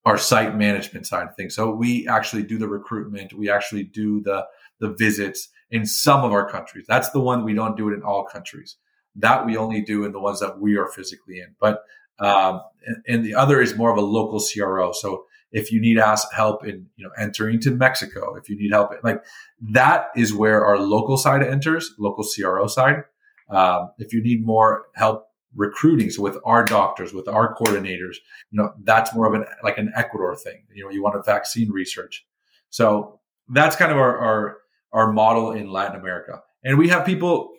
our 0.05 0.17
site 0.17 0.57
management 0.57 1.07
side 1.07 1.27
of 1.27 1.35
things. 1.35 1.55
So 1.55 1.73
we 1.73 2.07
actually 2.07 2.43
do 2.43 2.57
the 2.57 2.67
recruitment, 2.67 3.33
we 3.33 3.49
actually 3.49 3.83
do 3.83 4.21
the 4.21 4.45
the 4.81 4.93
visits 4.93 5.47
in 5.71 5.85
some 5.85 6.25
of 6.25 6.33
our 6.33 6.49
countries. 6.49 6.85
That's 6.87 7.09
the 7.11 7.21
one 7.21 7.45
we 7.45 7.53
don't 7.53 7.77
do 7.77 7.89
it 7.89 7.93
in 7.93 8.03
all 8.03 8.25
countries. 8.25 8.75
That 9.15 9.45
we 9.45 9.55
only 9.55 9.81
do 9.81 10.03
in 10.03 10.11
the 10.11 10.19
ones 10.19 10.41
that 10.41 10.59
we 10.59 10.75
are 10.75 10.87
physically 10.87 11.39
in. 11.39 11.55
But 11.59 11.83
um, 12.19 12.61
and, 12.85 12.97
and 13.07 13.25
the 13.25 13.35
other 13.35 13.61
is 13.61 13.77
more 13.77 13.91
of 13.91 13.97
a 13.97 14.01
local 14.01 14.41
CRO. 14.41 14.91
So 14.91 15.25
if 15.51 15.71
you 15.71 15.81
need 15.81 15.97
help 16.33 16.65
in 16.65 16.87
you 16.95 17.05
know 17.05 17.11
entering 17.17 17.59
to 17.61 17.71
Mexico, 17.71 18.35
if 18.35 18.49
you 18.49 18.57
need 18.57 18.71
help, 18.71 18.91
like 19.03 19.23
that 19.61 20.09
is 20.15 20.33
where 20.33 20.65
our 20.65 20.79
local 20.79 21.17
side 21.17 21.43
enters, 21.43 21.93
local 21.97 22.23
CRO 22.23 22.67
side. 22.67 23.03
Um, 23.49 23.91
if 23.97 24.13
you 24.13 24.21
need 24.21 24.45
more 24.45 24.85
help 24.95 25.25
recruiting, 25.55 26.11
so 26.11 26.21
with 26.21 26.37
our 26.45 26.63
doctors, 26.63 27.13
with 27.13 27.27
our 27.27 27.55
coordinators, 27.55 28.17
you 28.51 28.61
know 28.61 28.73
that's 28.83 29.13
more 29.15 29.27
of 29.27 29.33
an 29.33 29.45
like 29.63 29.77
an 29.77 29.91
Ecuador 29.95 30.35
thing. 30.35 30.63
You 30.73 30.83
know, 30.83 30.91
you 30.91 31.01
want 31.01 31.15
a 31.15 31.23
vaccine 31.23 31.71
research, 31.71 32.25
so 32.69 33.19
that's 33.49 33.75
kind 33.75 33.91
of 33.91 33.97
our 33.97 34.17
our, 34.17 34.57
our 34.93 35.11
model 35.11 35.51
in 35.51 35.71
Latin 35.71 35.99
America, 35.99 36.43
and 36.63 36.77
we 36.77 36.89
have 36.89 37.05
people 37.05 37.53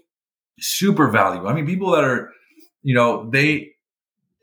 super 0.60 1.08
valuable. 1.08 1.48
I 1.48 1.54
mean, 1.54 1.66
people 1.66 1.90
that 1.92 2.04
are, 2.04 2.30
you 2.82 2.94
know, 2.94 3.28
they 3.30 3.72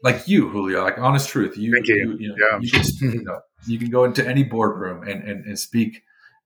like 0.08 0.28
you, 0.28 0.50
Julio. 0.50 0.84
Like 0.84 0.98
honest 1.08 1.30
truth, 1.30 1.58
you 1.58 1.72
Thank 1.74 1.88
you. 1.88 1.96
you, 1.96 2.18
you 2.20 2.28
know, 2.30 2.36
Yeah. 2.44 2.60
you 2.62 2.70
can 2.72 2.84
you 3.20 3.24
know 3.24 3.40
you 3.72 3.78
can 3.82 3.90
go 3.98 4.02
into 4.10 4.22
any 4.34 4.44
boardroom 4.44 4.98
and 5.10 5.20
and, 5.30 5.46
and 5.46 5.58
speak 5.68 5.92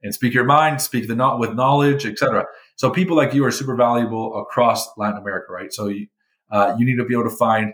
and 0.04 0.13
speak 0.13 0.34
your 0.34 0.45
mind, 0.58 0.82
speak 0.82 1.08
the 1.08 1.15
not 1.15 1.39
with 1.39 1.54
knowledge, 1.54 2.06
etc. 2.12 2.45
So 2.76 2.89
people 2.89 3.15
like 3.21 3.34
you 3.36 3.45
are 3.45 3.52
super 3.52 3.76
valuable 3.76 4.26
across 4.41 4.80
Latin 4.97 5.19
America, 5.24 5.50
right? 5.60 5.71
So 5.71 5.88
you 5.88 6.08
uh, 6.56 6.76
you 6.78 6.86
need 6.86 6.97
to 6.97 7.06
be 7.06 7.13
able 7.13 7.30
to 7.30 7.38
find 7.47 7.74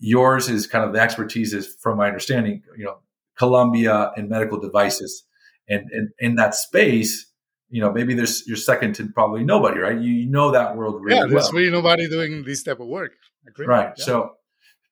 yours 0.00 0.48
is 0.48 0.66
kind 0.66 0.84
of 0.84 0.92
the 0.92 1.00
expertise 1.00 1.52
is 1.52 1.66
from 1.82 1.98
my 1.98 2.06
understanding, 2.06 2.62
you 2.76 2.84
know, 2.84 2.98
Colombia 3.36 4.12
and 4.16 4.28
medical 4.28 4.58
devices, 4.58 5.24
and 5.68 5.82
and 5.92 6.08
in 6.18 6.36
that 6.36 6.54
space. 6.54 7.26
You 7.70 7.82
know, 7.82 7.92
maybe 7.92 8.14
there's 8.14 8.46
you're 8.46 8.56
second 8.56 8.94
to 8.94 9.08
probably 9.18 9.44
nobody, 9.44 9.78
right? 9.86 9.98
You, 10.00 10.10
you 10.10 10.26
know 10.36 10.52
that 10.52 10.74
world 10.74 11.02
really 11.02 11.16
yeah, 11.18 11.24
well. 11.24 11.32
there's 11.34 11.52
really 11.52 11.70
nobody 11.70 12.08
doing 12.08 12.42
this 12.42 12.62
type 12.62 12.80
of 12.80 12.86
work. 12.86 13.12
Agree. 13.46 13.66
Right. 13.66 13.92
Yeah. 13.98 14.04
So, 14.06 14.14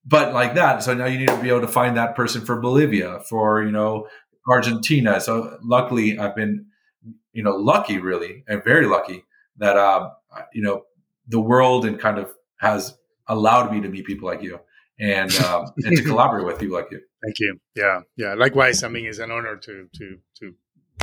but 0.06 0.32
like 0.32 0.54
that. 0.54 0.82
So 0.82 0.94
now 0.94 1.06
you 1.06 1.18
need 1.18 1.28
to 1.28 1.42
be 1.42 1.48
able 1.48 1.62
to 1.62 1.68
find 1.68 1.96
that 1.96 2.14
person 2.14 2.44
for 2.44 2.60
Bolivia, 2.60 3.20
for, 3.28 3.62
you 3.62 3.72
know, 3.72 4.08
Argentina. 4.48 5.20
So 5.20 5.58
luckily 5.62 6.18
I've 6.18 6.36
been, 6.36 6.66
you 7.32 7.42
know, 7.42 7.56
lucky 7.56 7.98
really 7.98 8.44
and 8.46 8.62
very 8.62 8.86
lucky 8.86 9.24
that, 9.58 9.76
um, 9.76 10.12
you 10.52 10.62
know, 10.62 10.84
the 11.26 11.40
world 11.40 11.84
and 11.84 11.98
kind 11.98 12.18
of 12.18 12.32
has 12.58 12.96
allowed 13.26 13.72
me 13.72 13.80
to 13.80 13.88
meet 13.88 14.06
people 14.06 14.28
like 14.28 14.42
you 14.42 14.60
and, 15.00 15.34
um, 15.38 15.66
and 15.78 15.96
to 15.96 16.02
collaborate 16.04 16.46
with 16.46 16.60
people 16.60 16.76
like 16.76 16.90
you. 16.90 17.00
Thank 17.24 17.40
you. 17.40 17.58
Yeah, 17.74 18.02
yeah. 18.16 18.34
Likewise, 18.34 18.84
I 18.84 18.88
mean, 18.88 19.06
it's 19.06 19.18
an 19.18 19.32
honor 19.32 19.56
to 19.56 19.88
to 19.96 20.18
to 20.38 20.54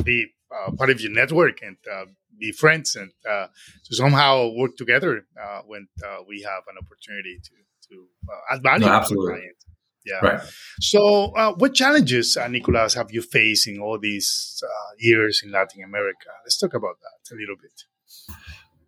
be 0.04 0.28
uh, 0.52 0.72
part 0.72 0.90
of 0.90 1.02
your 1.02 1.12
network 1.12 1.62
and 1.62 1.76
uh, 1.92 2.06
be 2.40 2.52
friends 2.52 2.96
and 2.96 3.12
uh, 3.30 3.48
to 3.86 3.96
somehow 3.96 4.50
work 4.56 4.76
together 4.78 5.26
uh, 5.42 5.62
when 5.66 5.88
uh, 6.06 6.18
we 6.28 6.42
have 6.42 6.64
an 6.70 6.78
opportunity 6.82 7.40
to 7.44 7.54
to 7.90 8.08
uh, 8.30 8.56
add 8.56 8.64
value 8.64 8.86
No, 8.86 8.88
to 8.88 8.94
absolutely. 8.94 9.34
the 9.34 9.40
client. 9.40 9.58
Yeah. 10.06 10.20
Right. 10.20 10.42
So, 10.82 11.32
uh, 11.36 11.54
what 11.54 11.74
challenges, 11.74 12.36
uh, 12.36 12.48
Nicolas, 12.50 12.94
have 12.96 13.12
you 13.12 13.22
faced 13.22 13.68
in 13.68 13.80
all 13.80 13.98
these 13.98 14.62
uh, 14.66 14.96
years 14.98 15.42
in 15.44 15.52
Latin 15.52 15.84
America? 15.84 16.30
Let's 16.44 16.58
talk 16.58 16.74
about 16.74 16.98
that 17.02 17.34
a 17.34 17.38
little 17.38 17.56
bit. 17.56 17.84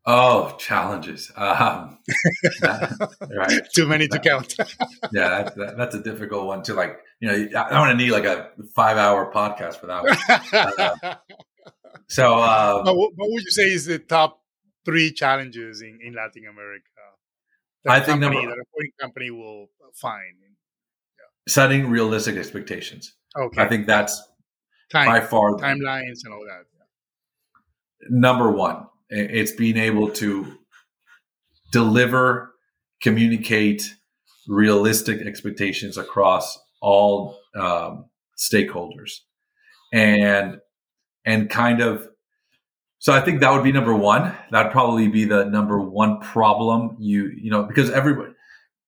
Oh, 0.07 0.55
challenges. 0.59 1.31
Um, 1.35 1.97
right. 2.61 3.61
Too 3.73 3.87
many 3.87 4.07
to 4.09 4.19
count. 4.19 4.55
yeah, 5.13 5.43
that, 5.43 5.55
that, 5.55 5.77
that's 5.77 5.95
a 5.95 6.03
difficult 6.03 6.45
one 6.45 6.61
to 6.63 6.73
like. 6.73 6.99
You 7.21 7.29
know, 7.29 7.59
I 7.59 7.69
don't 7.69 7.79
want 7.79 7.97
to 7.97 8.03
need 8.05 8.11
like 8.11 8.25
a 8.25 8.49
five-hour 8.75 9.31
podcast 9.33 9.77
for 9.77 9.87
that 9.87 10.03
one. 11.01 11.15
Uh, 12.07 12.13
so, 12.13 12.33
um, 12.35 12.85
what, 12.85 13.11
what, 13.15 13.29
would 13.31 13.43
you 13.43 13.51
say 13.51 13.63
is 13.63 13.85
the 13.85 13.99
top 13.99 14.41
three 14.85 15.11
challenges 15.11 15.81
in, 15.81 15.99
in 16.01 16.13
Latin 16.13 16.45
America? 16.47 16.83
I 17.87 17.99
think 17.99 18.21
company, 18.21 18.35
number, 18.35 18.55
that 18.55 18.61
a 18.61 18.65
foreign 18.71 18.91
company 18.99 19.31
will 19.31 19.67
find. 19.93 20.35
Yeah. 20.41 21.51
Setting 21.51 21.89
realistic 21.89 22.35
expectations. 22.35 23.13
Okay, 23.37 23.61
I 23.61 23.67
think 23.67 23.85
that's 23.85 24.21
Time, 24.91 25.07
by 25.07 25.19
far 25.19 25.55
timelines 25.55 26.23
and 26.23 26.33
all 26.33 26.45
that. 26.47 26.65
Number 28.09 28.51
one, 28.51 28.87
it's 29.09 29.51
being 29.51 29.77
able 29.77 30.09
to 30.11 30.57
deliver, 31.71 32.53
communicate 33.01 33.95
realistic 34.47 35.21
expectations 35.21 35.97
across 35.97 36.57
all 36.81 37.37
um, 37.55 38.05
stakeholders, 38.37 39.19
and 39.91 40.59
and 41.25 41.49
kind 41.49 41.81
of. 41.81 42.07
So 42.99 43.13
I 43.13 43.21
think 43.21 43.41
that 43.41 43.51
would 43.51 43.63
be 43.63 43.71
number 43.71 43.93
one. 43.93 44.35
That'd 44.51 44.71
probably 44.71 45.07
be 45.07 45.25
the 45.25 45.45
number 45.45 45.79
one 45.79 46.19
problem. 46.21 46.95
You 46.99 47.31
you 47.35 47.51
know 47.51 47.63
because 47.63 47.89
everybody 47.89 48.33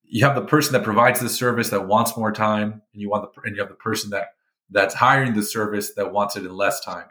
you 0.10 0.26
have 0.26 0.36
the 0.36 0.46
person 0.46 0.74
that 0.74 0.84
provides 0.84 1.20
the 1.20 1.30
service 1.30 1.70
that 1.70 1.88
wants 1.88 2.16
more 2.16 2.32
time, 2.32 2.82
and 2.94 3.02
you 3.02 3.10
want 3.10 3.24
the 3.24 3.42
and 3.44 3.56
you 3.56 3.62
have 3.62 3.70
the 3.70 3.76
person 3.76 4.10
that 4.12 4.30
that's 4.70 4.96
hiring 4.96 5.34
the 5.34 5.44
service 5.44 5.94
that 5.96 6.12
wants 6.12 6.36
it 6.36 6.46
in 6.46 6.54
less 6.54 6.84
time 6.84 7.06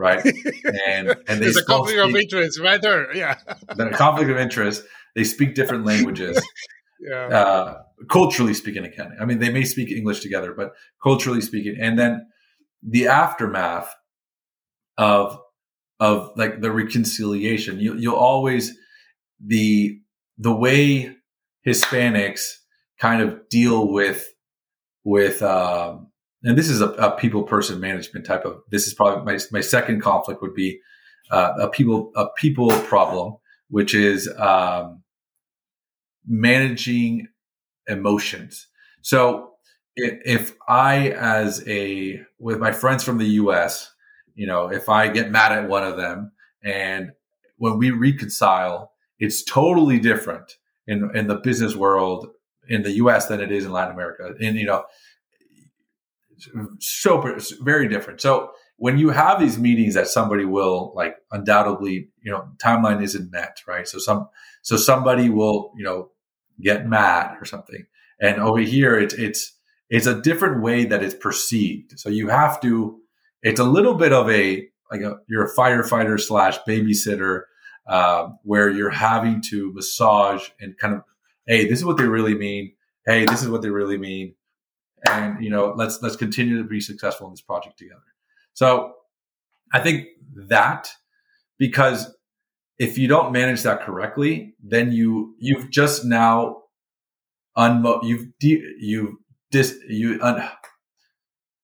right? 0.00 0.24
And 0.24 1.08
and 1.28 1.42
there's 1.42 1.56
a 1.56 1.64
conflict 1.64 2.00
speak, 2.00 2.14
of 2.14 2.16
interest 2.16 2.60
right 2.60 2.80
there. 2.80 3.14
Yeah, 3.14 3.36
the 3.76 3.90
conflict 3.90 4.30
of 4.30 4.38
interest. 4.38 4.82
They 5.14 5.24
speak 5.24 5.54
different 5.54 5.84
languages. 5.92 6.42
yeah. 7.00 7.26
Uh, 7.26 7.82
culturally 8.08 8.54
speaking, 8.54 8.84
again, 8.84 9.16
I 9.20 9.24
mean, 9.24 9.38
they 9.38 9.50
may 9.50 9.64
speak 9.64 9.90
English 9.90 10.20
together, 10.20 10.52
but 10.52 10.72
culturally 11.02 11.40
speaking, 11.40 11.76
and 11.78 11.98
then 11.98 12.26
the 12.82 13.06
aftermath 13.06 13.94
of 15.00 15.40
of 15.98 16.32
like 16.36 16.60
the 16.60 16.70
reconciliation. 16.70 17.80
You, 17.80 17.96
you'll 17.96 18.14
always 18.14 18.76
the 19.44 19.98
the 20.38 20.54
way 20.54 21.16
Hispanics 21.66 22.52
kind 23.00 23.22
of 23.22 23.48
deal 23.48 23.90
with 23.90 24.28
with 25.02 25.42
um, 25.42 26.08
and 26.42 26.56
this 26.56 26.68
is 26.68 26.82
a, 26.82 26.88
a, 26.92 27.16
people 27.16 27.42
person 27.42 27.80
management 27.80 28.26
type 28.26 28.44
of 28.44 28.60
this 28.70 28.86
is 28.86 28.92
probably 28.92 29.24
my, 29.24 29.40
my 29.50 29.62
second 29.62 30.02
conflict 30.02 30.42
would 30.42 30.54
be 30.54 30.78
uh, 31.30 31.54
a 31.58 31.68
people 31.68 32.12
a 32.14 32.26
people 32.36 32.70
problem 32.82 33.36
which 33.68 33.94
is 33.94 34.28
um, 34.36 35.02
managing 36.26 37.26
emotions 37.88 38.66
so 39.00 39.52
if, 39.96 40.20
if 40.24 40.56
i 40.68 41.10
as 41.10 41.66
a 41.66 42.20
with 42.38 42.58
my 42.58 42.72
friends 42.72 43.02
from 43.02 43.16
the 43.16 43.26
us 43.26 43.90
you 44.40 44.46
know 44.46 44.62
if 44.70 44.88
i 44.88 45.08
get 45.08 45.30
mad 45.30 45.52
at 45.52 45.68
one 45.68 45.84
of 45.84 45.96
them 45.96 46.32
and 46.62 47.10
when 47.56 47.78
we 47.78 47.90
reconcile 47.90 48.92
it's 49.18 49.42
totally 49.42 49.98
different 49.98 50.56
in 50.86 51.10
in 51.14 51.26
the 51.26 51.36
business 51.36 51.74
world 51.76 52.28
in 52.68 52.82
the 52.82 52.92
us 52.92 53.26
than 53.26 53.40
it 53.40 53.52
is 53.52 53.64
in 53.64 53.72
latin 53.72 53.94
america 53.94 54.34
and 54.40 54.56
you 54.56 54.66
know 54.66 54.84
so 56.80 57.36
very 57.60 57.88
different. 57.88 58.20
So 58.20 58.52
when 58.76 58.98
you 58.98 59.10
have 59.10 59.40
these 59.40 59.58
meetings 59.58 59.94
that 59.94 60.06
somebody 60.06 60.44
will 60.44 60.92
like 60.94 61.16
undoubtedly, 61.30 62.08
you 62.22 62.32
know, 62.32 62.48
timeline 62.62 63.02
isn't 63.02 63.30
met, 63.30 63.58
right? 63.66 63.86
So 63.86 63.98
some 63.98 64.28
so 64.62 64.76
somebody 64.76 65.28
will, 65.28 65.72
you 65.76 65.84
know, 65.84 66.10
get 66.60 66.86
mad 66.86 67.36
or 67.40 67.44
something. 67.44 67.86
And 68.20 68.40
over 68.40 68.60
here 68.60 68.98
it's 68.98 69.14
it's 69.14 69.56
it's 69.88 70.06
a 70.06 70.20
different 70.20 70.62
way 70.62 70.84
that 70.84 71.02
it's 71.02 71.14
perceived. 71.14 71.98
So 71.98 72.08
you 72.08 72.28
have 72.28 72.60
to 72.62 73.00
it's 73.42 73.60
a 73.60 73.64
little 73.64 73.94
bit 73.94 74.12
of 74.12 74.30
a 74.30 74.68
like 74.90 75.00
a 75.02 75.18
you're 75.28 75.44
a 75.44 75.54
firefighter 75.54 76.20
slash 76.20 76.58
babysitter 76.68 77.42
uh, 77.88 78.28
where 78.42 78.70
you're 78.70 78.90
having 78.90 79.42
to 79.50 79.72
massage 79.72 80.48
and 80.60 80.76
kind 80.78 80.94
of 80.94 81.02
hey 81.46 81.68
this 81.68 81.78
is 81.78 81.84
what 81.84 81.96
they 81.96 82.06
really 82.06 82.34
mean. 82.34 82.72
Hey 83.06 83.24
this 83.24 83.42
is 83.42 83.48
what 83.48 83.62
they 83.62 83.70
really 83.70 83.98
mean. 83.98 84.34
And 85.08 85.42
you 85.42 85.50
know 85.50 85.74
let's 85.76 86.00
let's 86.02 86.16
continue 86.16 86.58
to 86.58 86.68
be 86.68 86.80
successful 86.80 87.26
in 87.26 87.32
this 87.32 87.40
project 87.40 87.78
together. 87.78 88.00
So 88.54 88.94
i 89.72 89.80
think 89.80 90.08
that 90.34 90.90
because 91.58 92.14
if 92.78 92.98
you 92.98 93.06
don't 93.06 93.32
manage 93.32 93.62
that 93.62 93.82
correctly 93.82 94.54
then 94.62 94.92
you 94.92 95.34
you've 95.38 95.70
just 95.70 96.04
now 96.04 96.62
unmo 97.56 98.00
you've 98.02 98.26
de- 98.38 98.62
you 98.78 99.20
dis 99.50 99.78
you 99.88 100.18
un- 100.22 100.48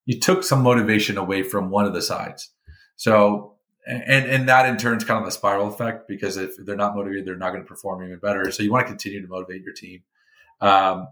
you 0.06 0.18
took 0.18 0.42
some 0.42 0.62
motivation 0.62 1.18
away 1.18 1.42
from 1.42 1.70
one 1.70 1.84
of 1.84 1.92
the 1.92 2.02
sides. 2.02 2.50
So 2.96 3.56
and 3.86 4.26
and 4.26 4.48
that 4.48 4.66
in 4.66 4.78
turn 4.78 4.96
is 4.96 5.04
kind 5.04 5.20
of 5.20 5.28
a 5.28 5.32
spiral 5.32 5.68
effect 5.68 6.08
because 6.08 6.36
if 6.36 6.52
they're 6.58 6.76
not 6.76 6.96
motivated 6.96 7.26
they're 7.26 7.36
not 7.36 7.50
going 7.50 7.62
to 7.62 7.68
perform 7.68 8.02
even 8.02 8.18
better. 8.18 8.50
So 8.50 8.62
you 8.62 8.72
want 8.72 8.86
to 8.86 8.90
continue 8.90 9.20
to 9.20 9.28
motivate 9.28 9.62
your 9.62 9.74
team. 9.74 10.02
Um, 10.60 11.08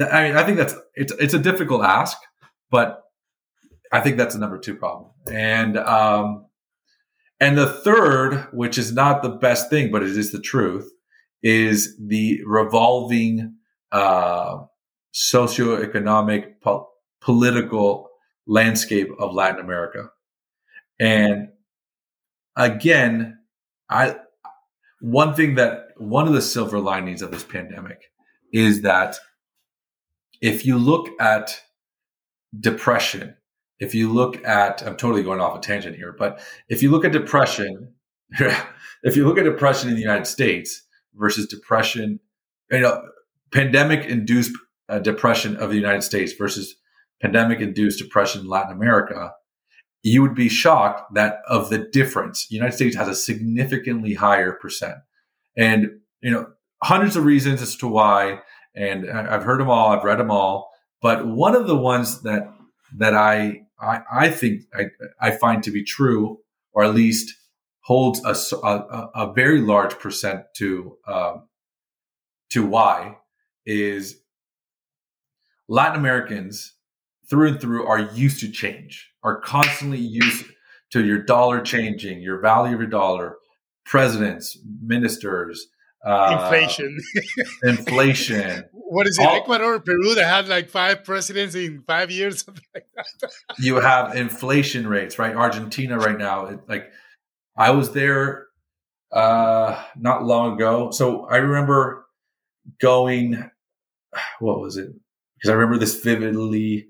I 0.00 0.24
mean, 0.24 0.36
I 0.36 0.44
think 0.44 0.58
that's 0.58 0.74
it's 0.94 1.12
it's 1.18 1.34
a 1.34 1.38
difficult 1.38 1.82
ask, 1.82 2.16
but 2.70 3.02
I 3.92 4.00
think 4.00 4.16
that's 4.16 4.34
the 4.34 4.40
number 4.40 4.58
two 4.58 4.76
problem. 4.76 5.10
And 5.30 5.76
um, 5.78 6.46
and 7.40 7.56
the 7.56 7.66
third, 7.66 8.48
which 8.52 8.78
is 8.78 8.92
not 8.92 9.22
the 9.22 9.30
best 9.30 9.70
thing, 9.70 9.90
but 9.90 10.02
it 10.02 10.16
is 10.16 10.32
the 10.32 10.40
truth, 10.40 10.90
is 11.42 11.96
the 11.98 12.40
revolving 12.46 13.56
uh, 13.92 14.58
socioeconomic 15.14 16.60
po- 16.62 16.88
political 17.20 18.10
landscape 18.46 19.08
of 19.18 19.34
Latin 19.34 19.60
America. 19.60 20.10
And 20.98 21.48
again, 22.56 23.38
I 23.88 24.16
one 25.00 25.34
thing 25.34 25.56
that 25.56 25.88
one 25.96 26.26
of 26.26 26.32
the 26.32 26.42
silver 26.42 26.78
linings 26.78 27.22
of 27.22 27.30
this 27.30 27.44
pandemic 27.44 28.10
is 28.52 28.82
that 28.82 29.16
if 30.40 30.64
you 30.64 30.78
look 30.78 31.08
at 31.20 31.60
depression, 32.58 33.36
if 33.78 33.94
you 33.94 34.12
look 34.12 34.42
at, 34.44 34.82
I'm 34.86 34.96
totally 34.96 35.22
going 35.22 35.40
off 35.40 35.56
a 35.56 35.60
tangent 35.60 35.96
here, 35.96 36.14
but 36.18 36.40
if 36.68 36.82
you 36.82 36.90
look 36.90 37.04
at 37.04 37.12
depression, 37.12 37.92
if 39.02 39.16
you 39.16 39.26
look 39.26 39.38
at 39.38 39.44
depression 39.44 39.90
in 39.90 39.94
the 39.94 40.00
United 40.00 40.26
States 40.26 40.82
versus 41.14 41.46
depression, 41.46 42.20
you 42.70 42.80
know, 42.80 43.02
pandemic 43.52 44.06
induced 44.06 44.52
uh, 44.88 44.98
depression 44.98 45.56
of 45.56 45.70
the 45.70 45.76
United 45.76 46.02
States 46.02 46.32
versus 46.32 46.74
pandemic 47.20 47.60
induced 47.60 47.98
depression 47.98 48.42
in 48.42 48.48
Latin 48.48 48.72
America, 48.72 49.32
you 50.02 50.22
would 50.22 50.34
be 50.34 50.48
shocked 50.48 51.14
that 51.14 51.40
of 51.48 51.70
the 51.70 51.78
difference, 51.78 52.46
the 52.46 52.54
United 52.54 52.74
States 52.74 52.96
has 52.96 53.08
a 53.08 53.14
significantly 53.14 54.14
higher 54.14 54.52
percent. 54.52 54.96
And, 55.56 56.00
you 56.20 56.30
know, 56.30 56.48
hundreds 56.82 57.16
of 57.16 57.24
reasons 57.24 57.62
as 57.62 57.76
to 57.76 57.88
why 57.88 58.40
and 58.76 59.10
I've 59.10 59.42
heard 59.42 59.60
them 59.60 59.70
all. 59.70 59.88
I've 59.88 60.04
read 60.04 60.18
them 60.18 60.30
all. 60.30 60.70
But 61.00 61.26
one 61.26 61.56
of 61.56 61.66
the 61.66 61.76
ones 61.76 62.22
that 62.22 62.52
that 62.96 63.14
I 63.14 63.62
I, 63.80 64.00
I 64.12 64.30
think 64.30 64.62
I, 64.74 64.86
I 65.20 65.30
find 65.32 65.62
to 65.64 65.70
be 65.70 65.82
true, 65.82 66.38
or 66.72 66.84
at 66.84 66.94
least 66.94 67.34
holds 67.80 68.20
a, 68.24 68.34
a, 68.66 69.10
a 69.14 69.32
very 69.32 69.60
large 69.60 69.98
percent 69.98 70.42
to 70.56 70.98
um, 71.06 71.48
to 72.50 72.66
why 72.66 73.16
is 73.64 74.20
Latin 75.68 75.98
Americans 75.98 76.74
through 77.28 77.48
and 77.48 77.60
through 77.60 77.86
are 77.86 77.98
used 77.98 78.40
to 78.40 78.50
change, 78.50 79.10
are 79.22 79.40
constantly 79.40 79.98
used 79.98 80.44
to 80.90 81.04
your 81.04 81.18
dollar 81.18 81.60
changing, 81.60 82.20
your 82.20 82.40
value 82.40 82.74
of 82.74 82.80
your 82.80 82.90
dollar, 82.90 83.36
presidents, 83.84 84.58
ministers, 84.82 85.68
uh, 86.04 86.38
inflation. 86.40 86.98
inflation. 87.64 88.64
What 88.88 89.08
is 89.08 89.18
it? 89.18 89.26
All, 89.26 89.34
Ecuador, 89.34 89.80
Peru 89.80 90.14
that 90.14 90.28
had 90.28 90.46
like 90.46 90.70
five 90.70 91.02
presidents 91.02 91.56
in 91.56 91.82
five 91.88 92.08
years, 92.08 92.44
something 92.44 92.62
like 92.72 92.86
that. 92.94 93.32
you 93.58 93.80
have 93.80 94.14
inflation 94.14 94.86
rates, 94.86 95.18
right? 95.18 95.34
Argentina 95.34 95.98
right 95.98 96.16
now, 96.16 96.46
it, 96.46 96.60
like 96.68 96.92
I 97.56 97.72
was 97.72 97.90
there 97.90 98.46
uh 99.10 99.82
not 99.96 100.24
long 100.24 100.54
ago. 100.54 100.92
So 100.92 101.26
I 101.26 101.38
remember 101.38 102.06
going 102.80 103.50
what 104.38 104.60
was 104.60 104.76
it? 104.76 104.92
Because 105.34 105.50
I 105.50 105.54
remember 105.54 105.78
this 105.78 106.00
vividly. 106.00 106.86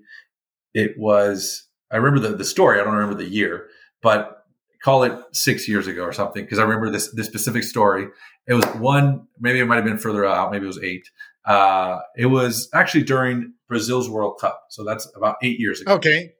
It 0.77 0.95
was 0.97 1.67
I 1.91 1.97
remember 1.97 2.19
the, 2.19 2.35
the 2.35 2.43
story, 2.45 2.79
I 2.79 2.83
don't 2.83 2.93
remember 2.93 3.15
the 3.15 3.29
year, 3.29 3.67
but 4.01 4.45
call 4.83 5.03
it 5.03 5.13
six 5.31 5.67
years 5.67 5.87
ago 5.87 6.03
or 6.03 6.13
something, 6.13 6.43
because 6.43 6.59
I 6.59 6.63
remember 6.63 6.91
this 6.91 7.11
this 7.13 7.25
specific 7.25 7.63
story. 7.63 8.07
It 8.45 8.53
was 8.53 8.65
one, 8.75 9.27
maybe 9.39 9.59
it 9.59 9.65
might 9.65 9.77
have 9.77 9.85
been 9.85 9.97
further 9.97 10.23
out, 10.23 10.51
maybe 10.51 10.65
it 10.65 10.67
was 10.67 10.83
eight. 10.83 11.09
Uh, 11.45 11.99
it 12.15 12.27
was 12.27 12.69
actually 12.73 13.03
during 13.03 13.53
Brazil's 13.67 14.07
World 14.07 14.37
Cup, 14.39 14.65
so 14.69 14.83
that's 14.83 15.11
about 15.15 15.37
eight 15.41 15.59
years 15.59 15.81
ago. 15.81 15.93
Okay. 15.95 16.33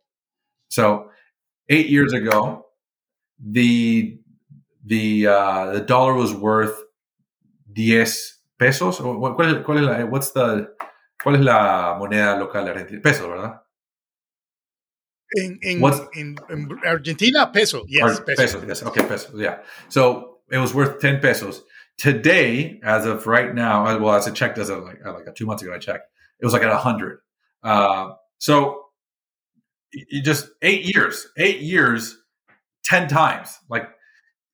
So 0.69 1.09
eight 1.69 1.87
years 1.87 2.13
ago, 2.13 2.67
the 3.39 4.19
the 4.85 5.27
uh, 5.27 5.71
the 5.73 5.81
dollar 5.81 6.13
was 6.13 6.31
worth 6.31 6.77
10 7.73 8.05
pesos. 8.57 8.99
¿Cuál 8.99 9.57
es, 9.57 9.65
cuál 9.65 9.77
es 9.77 9.83
la, 9.83 10.05
what's 10.05 10.31
the, 10.33 10.69
¿Cuál 11.23 11.35
es 11.35 11.41
la 11.41 11.95
moneda 11.97 12.37
local 12.37 12.67
Argentina? 12.67 13.01
Peso, 13.01 13.29
¿verdad? 13.29 13.61
In, 15.35 15.59
in, 15.61 15.83
in, 16.13 16.37
in, 16.49 16.79
Argentina, 16.85 17.49
peso. 17.53 17.85
Yes, 17.87 18.19
peso. 18.21 18.41
peso. 18.41 18.65
Yes, 18.67 18.83
okay, 18.83 19.05
peso. 19.05 19.37
Yeah. 19.37 19.59
So 19.89 20.37
it 20.49 20.57
was 20.57 20.73
worth 20.73 21.01
10 21.01 21.19
pesos. 21.19 21.63
Today, 21.97 22.79
as 22.83 23.05
of 23.05 23.27
right 23.27 23.53
now, 23.53 23.99
well, 23.99 24.15
as 24.15 24.27
I 24.27 24.31
checked 24.31 24.57
as 24.57 24.69
of 24.69 24.83
like, 24.83 25.03
like 25.03 25.35
two 25.35 25.45
months 25.45 25.63
ago, 25.63 25.73
I 25.73 25.79
checked, 25.79 26.09
it 26.39 26.45
was 26.45 26.53
like 26.53 26.61
at 26.61 26.69
100. 26.69 27.19
Uh, 27.63 28.13
so 28.37 28.85
you 29.91 30.21
just 30.21 30.47
eight 30.61 30.93
years, 30.95 31.27
eight 31.37 31.59
years, 31.59 32.17
10 32.85 33.07
times. 33.07 33.57
Like 33.69 33.89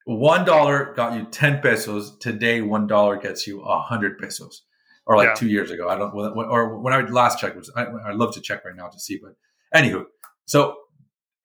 one 0.06 0.46
dollar 0.46 0.94
got 0.96 1.16
you 1.16 1.26
10 1.26 1.62
pesos. 1.62 2.18
Today, 2.18 2.62
one 2.62 2.88
dollar 2.88 3.18
gets 3.18 3.46
you 3.46 3.62
a 3.62 3.80
hundred 3.80 4.18
pesos 4.18 4.64
or 5.06 5.18
like 5.18 5.30
yeah. 5.30 5.34
two 5.36 5.48
years 5.48 5.72
ago. 5.72 5.90
I 5.90 5.96
don't, 5.98 6.14
or 6.14 6.80
when 6.80 6.94
I 6.94 7.02
last 7.02 7.40
checked 7.40 7.56
was, 7.56 7.72
I, 7.76 7.84
I 7.84 8.12
love 8.14 8.34
to 8.36 8.42
check 8.42 8.66
right 8.66 8.76
now 8.76 8.88
to 8.88 9.00
see, 9.00 9.20
but 9.22 9.36
anywho, 9.76 10.06
so 10.46 10.76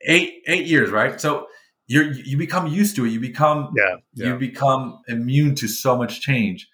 eight, 0.03 0.43
eight 0.47 0.67
years, 0.67 0.91
right? 0.91 1.21
So 1.21 1.47
you 1.87 2.03
you 2.03 2.37
become 2.37 2.67
used 2.67 2.97
to 2.97 3.05
it. 3.05 3.11
You 3.11 3.21
become, 3.21 3.73
yeah, 3.77 3.97
yeah. 4.15 4.27
you 4.27 4.39
become 4.39 5.01
immune 5.09 5.55
to 5.57 5.69
so 5.69 5.97
much 5.97 6.21
change 6.21 6.69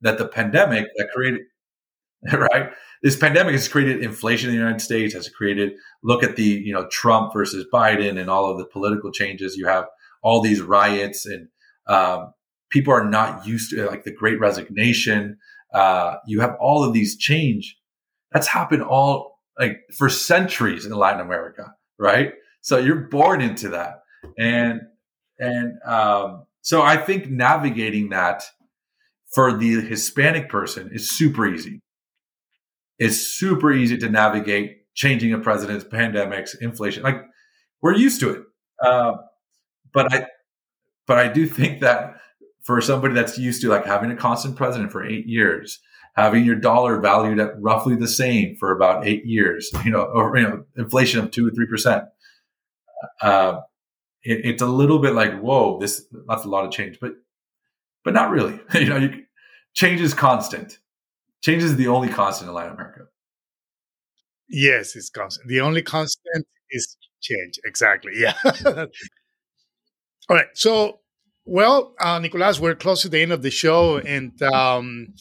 that 0.00 0.18
the 0.18 0.28
pandemic 0.28 0.86
that 0.96 1.08
created, 1.14 1.40
right? 2.32 2.70
This 3.02 3.16
pandemic 3.16 3.52
has 3.52 3.68
created 3.68 4.02
inflation 4.02 4.50
in 4.50 4.56
the 4.56 4.60
United 4.60 4.80
States, 4.80 5.14
has 5.14 5.28
created, 5.28 5.74
look 6.02 6.24
at 6.24 6.36
the, 6.36 6.42
you 6.42 6.72
know, 6.72 6.86
Trump 6.90 7.32
versus 7.32 7.64
Biden 7.72 8.20
and 8.20 8.28
all 8.28 8.50
of 8.50 8.58
the 8.58 8.64
political 8.64 9.12
changes. 9.12 9.56
You 9.56 9.66
have 9.66 9.86
all 10.20 10.40
these 10.40 10.60
riots 10.60 11.24
and, 11.24 11.48
um, 11.86 12.34
people 12.70 12.92
are 12.92 13.08
not 13.08 13.46
used 13.46 13.70
to 13.70 13.86
like 13.86 14.02
the 14.02 14.12
great 14.12 14.40
resignation 14.40 15.38
uh, 15.72 16.16
you 16.26 16.40
have 16.40 16.56
all 16.60 16.84
of 16.84 16.92
these 16.92 17.16
change. 17.16 17.76
That's 18.32 18.46
happened 18.46 18.82
all 18.82 19.37
like 19.58 19.80
for 19.96 20.08
centuries 20.08 20.86
in 20.86 20.92
Latin 20.92 21.20
America, 21.20 21.74
right? 21.98 22.32
So 22.60 22.78
you're 22.78 23.08
born 23.08 23.40
into 23.40 23.70
that, 23.70 24.02
and 24.38 24.80
and 25.38 25.78
um, 25.84 26.46
so 26.62 26.82
I 26.82 26.96
think 26.96 27.30
navigating 27.30 28.10
that 28.10 28.44
for 29.32 29.56
the 29.56 29.80
Hispanic 29.80 30.48
person 30.48 30.90
is 30.92 31.10
super 31.10 31.46
easy. 31.46 31.80
It's 32.98 33.16
super 33.16 33.72
easy 33.72 33.96
to 33.98 34.08
navigate 34.08 34.78
changing 34.94 35.32
of 35.32 35.42
presidents, 35.42 35.84
pandemics, 35.84 36.50
inflation. 36.60 37.02
Like 37.02 37.22
we're 37.80 37.94
used 37.94 38.20
to 38.20 38.30
it, 38.30 38.42
uh, 38.84 39.14
but 39.92 40.12
I 40.12 40.26
but 41.06 41.18
I 41.18 41.28
do 41.28 41.46
think 41.46 41.80
that 41.80 42.16
for 42.62 42.80
somebody 42.80 43.14
that's 43.14 43.38
used 43.38 43.62
to 43.62 43.68
like 43.68 43.86
having 43.86 44.10
a 44.10 44.16
constant 44.16 44.56
president 44.56 44.92
for 44.92 45.04
eight 45.04 45.26
years, 45.26 45.80
having 46.18 46.44
your 46.44 46.56
dollar 46.56 47.00
valued 47.00 47.38
at 47.38 47.60
roughly 47.60 47.94
the 47.94 48.08
same 48.08 48.56
for 48.56 48.72
about 48.72 49.06
eight 49.06 49.24
years, 49.24 49.70
you 49.84 49.90
know, 49.90 50.02
or 50.02 50.36
you 50.36 50.42
know, 50.42 50.64
inflation 50.76 51.20
of 51.20 51.30
two 51.30 51.46
or 51.46 51.50
three 51.52 51.66
percent. 51.66 52.04
Uh, 53.22 53.60
it, 54.24 54.44
it's 54.44 54.62
a 54.62 54.66
little 54.66 54.98
bit 54.98 55.14
like, 55.14 55.38
whoa, 55.38 55.78
this 55.78 56.04
that's 56.26 56.44
a 56.44 56.48
lot 56.48 56.64
of 56.64 56.72
change, 56.72 56.98
but 57.00 57.12
but 58.02 58.14
not 58.14 58.30
really. 58.30 58.58
you 58.74 58.86
know, 58.86 58.96
you, 58.96 59.22
change 59.74 60.00
is 60.00 60.12
constant. 60.12 60.78
Change 61.40 61.62
is 61.62 61.76
the 61.76 61.86
only 61.86 62.08
constant 62.08 62.48
in 62.48 62.54
Latin 62.54 62.72
America. 62.72 63.02
Yes, 64.48 64.96
it's 64.96 65.10
constant. 65.10 65.46
The 65.48 65.60
only 65.60 65.82
constant 65.82 66.46
is 66.70 66.96
change. 67.20 67.60
Exactly. 67.64 68.12
Yeah. 68.16 68.34
All 68.66 70.36
right. 70.36 70.48
So 70.54 70.98
well, 71.44 71.94
uh, 72.00 72.18
Nicolas, 72.18 72.58
we're 72.58 72.74
close 72.74 73.02
to 73.02 73.08
the 73.08 73.22
end 73.22 73.32
of 73.32 73.42
the 73.42 73.52
show, 73.52 73.98
and 73.98 74.42
um, 74.42 75.14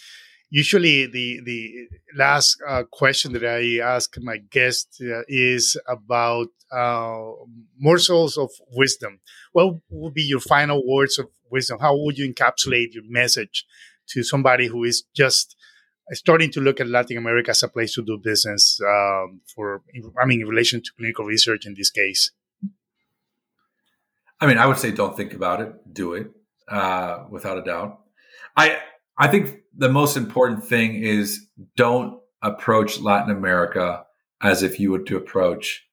usually 0.49 1.07
the 1.07 1.41
the 1.43 1.88
last 2.15 2.57
uh, 2.67 2.83
question 2.91 3.33
that 3.33 3.45
I 3.45 3.79
ask 3.79 4.15
my 4.19 4.38
guest 4.38 5.01
uh, 5.01 5.21
is 5.27 5.77
about 5.88 6.47
uh, 6.71 7.31
morsels 7.77 8.38
of 8.38 8.49
wisdom. 8.71 9.19
What 9.51 9.75
would 9.89 10.13
be 10.13 10.23
your 10.23 10.39
final 10.39 10.81
words 10.86 11.19
of 11.19 11.27
wisdom? 11.49 11.79
How 11.79 11.95
would 11.97 12.17
you 12.17 12.31
encapsulate 12.31 12.93
your 12.93 13.03
message 13.07 13.65
to 14.10 14.23
somebody 14.23 14.67
who 14.67 14.83
is 14.83 15.03
just 15.15 15.55
starting 16.13 16.51
to 16.51 16.62
look 16.62 16.79
at 16.79 16.88
Latin 16.88 17.17
America 17.17 17.51
as 17.51 17.63
a 17.63 17.67
place 17.67 17.93
to 17.95 18.01
do 18.01 18.17
business 18.23 18.79
um, 18.86 19.41
for, 19.53 19.81
I 20.21 20.25
mean, 20.25 20.41
in 20.41 20.47
relation 20.47 20.81
to 20.81 20.91
clinical 20.97 21.25
research 21.25 21.65
in 21.65 21.73
this 21.75 21.91
case? 21.91 22.31
I 24.39 24.45
mean, 24.45 24.57
I 24.57 24.65
would 24.67 24.77
say 24.77 24.91
don't 24.91 25.17
think 25.17 25.33
about 25.33 25.62
it, 25.62 25.73
do 25.93 26.13
it, 26.13 26.31
uh, 26.67 27.25
without 27.29 27.57
a 27.57 27.63
doubt. 27.63 27.99
I 28.55 28.77
I 29.17 29.27
think 29.27 29.60
the 29.75 29.89
most 29.89 30.17
important 30.17 30.63
thing 30.63 30.95
is 30.95 31.45
don't 31.75 32.19
approach 32.41 32.99
Latin 32.99 33.36
America 33.36 34.03
as 34.41 34.63
if 34.63 34.80
you 34.80 34.91
would 34.91 35.08
to 35.08 35.17
approach 35.17 35.84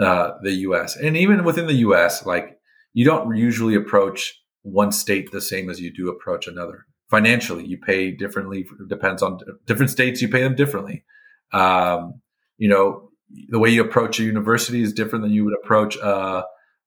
uh, 0.00 0.32
the 0.42 0.52
U.S. 0.52 0.96
And 0.96 1.16
even 1.16 1.44
within 1.44 1.66
the 1.66 1.74
U.S., 1.74 2.26
like 2.26 2.58
you 2.92 3.04
don't 3.04 3.36
usually 3.36 3.74
approach 3.74 4.40
one 4.62 4.90
state 4.90 5.30
the 5.30 5.40
same 5.40 5.70
as 5.70 5.80
you 5.80 5.92
do 5.92 6.08
approach 6.08 6.46
another. 6.46 6.86
Financially, 7.08 7.64
you 7.64 7.78
pay 7.78 8.10
differently. 8.10 8.66
Depends 8.88 9.22
on 9.22 9.38
different 9.64 9.90
states. 9.90 10.20
You 10.20 10.28
pay 10.28 10.42
them 10.42 10.56
differently. 10.56 11.04
Um, 11.52 12.20
you 12.58 12.68
know, 12.68 13.10
the 13.48 13.58
way 13.58 13.70
you 13.70 13.82
approach 13.82 14.18
a 14.18 14.24
university 14.24 14.82
is 14.82 14.92
different 14.92 15.22
than 15.22 15.32
you 15.32 15.44
would 15.44 15.54
approach 15.62 15.96
uh, 15.98 16.42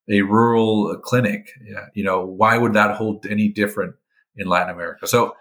a 0.10 0.22
rural 0.24 0.98
clinic. 1.04 1.52
Yeah, 1.64 1.86
you 1.94 2.04
know, 2.04 2.26
why 2.26 2.58
would 2.58 2.74
that 2.74 2.96
hold 2.96 3.26
any 3.26 3.48
different 3.48 3.96
in 4.36 4.48
Latin 4.48 4.74
America? 4.74 5.08
So, 5.08 5.36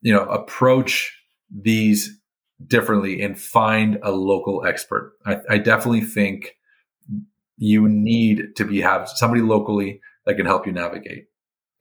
you 0.00 0.12
know, 0.12 0.24
approach 0.24 1.16
these 1.50 2.18
differently 2.64 3.22
and 3.22 3.38
find 3.38 3.98
a 4.02 4.10
local 4.10 4.64
expert. 4.64 5.12
I, 5.24 5.38
I 5.48 5.58
definitely 5.58 6.02
think 6.02 6.56
you 7.58 7.88
need 7.88 8.56
to 8.56 8.64
be 8.64 8.80
have 8.80 9.08
somebody 9.08 9.42
locally 9.42 10.00
that 10.24 10.36
can 10.36 10.46
help 10.46 10.66
you 10.66 10.72
navigate. 10.72 11.26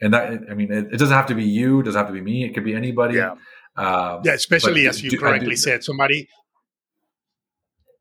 And 0.01 0.13
that, 0.13 0.41
I 0.49 0.53
mean, 0.53 0.71
it, 0.71 0.87
it 0.93 0.97
doesn't 0.97 1.15
have 1.15 1.27
to 1.27 1.35
be 1.35 1.43
you. 1.43 1.79
It 1.79 1.83
doesn't 1.83 1.97
have 1.97 2.07
to 2.07 2.13
be 2.13 2.21
me. 2.21 2.45
It 2.45 2.53
could 2.53 2.65
be 2.65 2.73
anybody. 2.73 3.15
Yeah. 3.15 3.35
Um, 3.77 4.21
yeah. 4.23 4.33
Especially 4.33 4.87
as 4.87 5.01
you 5.01 5.09
do, 5.09 5.19
correctly 5.19 5.55
said, 5.55 5.83
somebody. 5.83 6.27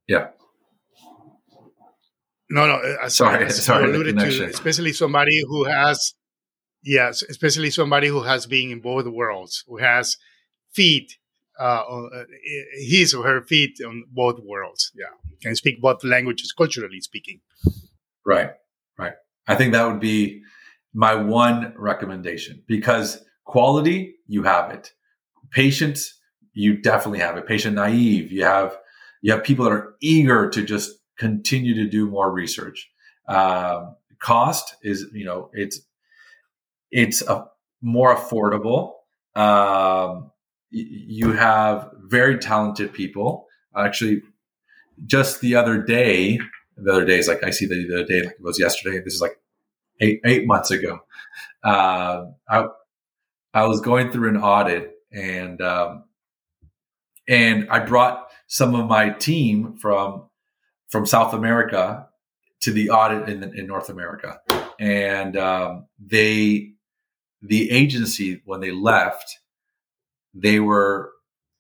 Yeah. 0.07 0.29
No, 2.51 2.67
no. 2.67 2.75
Uh, 2.75 3.09
sorry, 3.09 3.51
sorry. 3.51 3.85
Alluded 3.85 4.19
to, 4.19 4.45
especially 4.47 4.93
somebody 4.93 5.43
who 5.47 5.65
has, 5.65 6.15
yes, 6.85 7.23
especially 7.23 7.71
somebody 7.71 8.09
who 8.09 8.23
has 8.23 8.47
been 8.47 8.71
in 8.71 8.81
both 8.81 9.07
worlds, 9.07 9.65
who 9.67 9.79
has 9.79 10.17
feet, 10.73 11.17
uh, 11.59 11.83
uh, 11.83 12.25
his 12.79 13.15
or 13.15 13.25
her 13.25 13.43
feet 13.43 13.79
on 13.87 14.05
both 14.11 14.41
worlds. 14.41 14.93
Yeah, 14.95 15.07
can 15.43 15.57
speak 15.57 15.81
both 15.81 16.05
languages, 16.05 16.53
culturally 16.53 17.01
speaking. 17.01 17.41
Right, 18.25 18.51
right. 18.99 19.15
I 19.47 19.55
think 19.55 19.73
that 19.73 19.87
would 19.87 20.01
be 20.01 20.43
my 20.93 21.15
one 21.15 21.75
recommendation 21.77 22.63
because 22.67 23.23
quality, 23.45 24.15
you 24.27 24.43
have 24.45 24.71
it. 24.71 24.93
Patience, 25.51 26.19
you 26.53 26.81
definitely 26.81 27.19
have 27.19 27.37
it. 27.37 27.47
Patient 27.47 27.75
naive, 27.75 28.33
you 28.33 28.45
have 28.45 28.77
you 29.23 29.33
have 29.33 29.43
people 29.43 29.65
that 29.65 29.73
are 29.73 29.95
eager 30.01 30.51
to 30.51 30.63
just 30.63 30.93
continue 31.19 31.75
to 31.75 31.89
do 31.89 32.09
more 32.09 32.31
research. 32.31 32.91
Um, 33.27 33.97
cost 34.21 34.77
is, 34.83 35.07
you 35.13 35.25
know, 35.25 35.51
it's 35.55 35.81
it's 36.95 37.23
a, 37.23 37.47
more 37.83 38.17
affordable. 38.17 38.93
Um, 39.35 40.31
you 40.71 41.33
have 41.33 41.91
very 42.05 42.39
talented 42.39 42.93
people. 42.93 43.47
Actually, 43.77 44.23
just 45.05 45.41
the 45.41 45.57
other 45.57 45.83
day, 45.83 46.39
the 46.77 46.93
other 46.93 47.05
day 47.05 47.19
is 47.19 47.29
like 47.29 47.45
I 47.45 47.51
see 47.51 47.67
the, 47.67 47.87
the 47.87 47.95
other 47.95 48.07
day, 48.07 48.23
like 48.23 48.35
it 48.35 48.43
was 48.43 48.61
yesterday. 48.61 49.01
This 49.05 49.15
is 49.15 49.21
like 49.21 49.39
eight 50.01 50.21
eight 50.25 50.47
months 50.47 50.71
ago. 50.71 51.01
Uh, 51.65 52.27
I 52.49 52.67
I 53.53 53.67
was 53.67 53.81
going 53.81 54.11
through 54.11 54.29
an 54.29 54.37
audit 54.37 54.93
and 55.13 55.61
um, 55.61 56.05
and 57.27 57.69
I 57.71 57.81
brought 57.81 58.29
some 58.47 58.75
of 58.77 58.87
my 58.87 59.11
team 59.11 59.77
from 59.81 60.29
from 60.91 61.07
South 61.07 61.35
America 61.35 62.07
to 62.61 62.71
the 62.71 62.91
audit 62.91 63.29
in, 63.29 63.43
in 63.59 63.67
North 63.67 63.89
America, 63.89 64.39
and 64.79 65.37
um, 65.37 65.87
they 65.99 66.74
the 67.47 67.71
agency 67.71 68.43
when 68.45 68.61
they 68.61 68.71
left, 68.71 69.39
they 70.33 70.61
were 70.61 71.13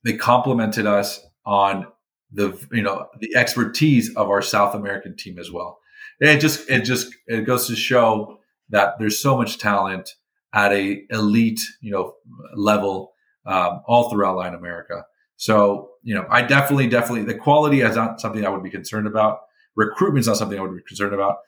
they 0.04 0.16
complimented 0.16 0.86
us 0.86 1.20
on 1.44 1.86
the 2.32 2.58
you 2.72 2.82
know 2.82 3.08
the 3.20 3.34
expertise 3.36 4.14
of 4.16 4.28
our 4.30 4.42
South 4.42 4.74
American 4.74 5.16
team 5.16 5.38
as 5.38 5.50
well. 5.50 5.78
And 6.20 6.30
it 6.30 6.40
just 6.40 6.68
it 6.70 6.84
just 6.84 7.14
it 7.26 7.42
goes 7.42 7.66
to 7.68 7.76
show 7.76 8.38
that 8.70 8.98
there's 8.98 9.20
so 9.20 9.36
much 9.36 9.58
talent 9.58 10.14
at 10.52 10.72
a 10.72 11.04
elite 11.10 11.60
you 11.80 11.90
know 11.90 12.14
level 12.54 13.12
um, 13.46 13.82
all 13.86 14.10
throughout 14.10 14.36
Latin 14.36 14.58
America. 14.58 15.04
So, 15.36 15.90
you 16.02 16.14
know, 16.14 16.26
I 16.30 16.42
definitely, 16.42 16.88
definitely, 16.88 17.24
the 17.24 17.38
quality 17.38 17.80
is 17.80 17.96
not 17.96 18.20
something 18.20 18.46
I 18.46 18.48
would 18.48 18.62
be 18.62 18.70
concerned 18.70 19.06
about. 19.06 19.40
Recruitment 19.74 20.20
is 20.20 20.28
not 20.28 20.36
something 20.36 20.58
I 20.58 20.62
would 20.62 20.76
be 20.76 20.82
concerned 20.82 21.12
about. 21.12 21.38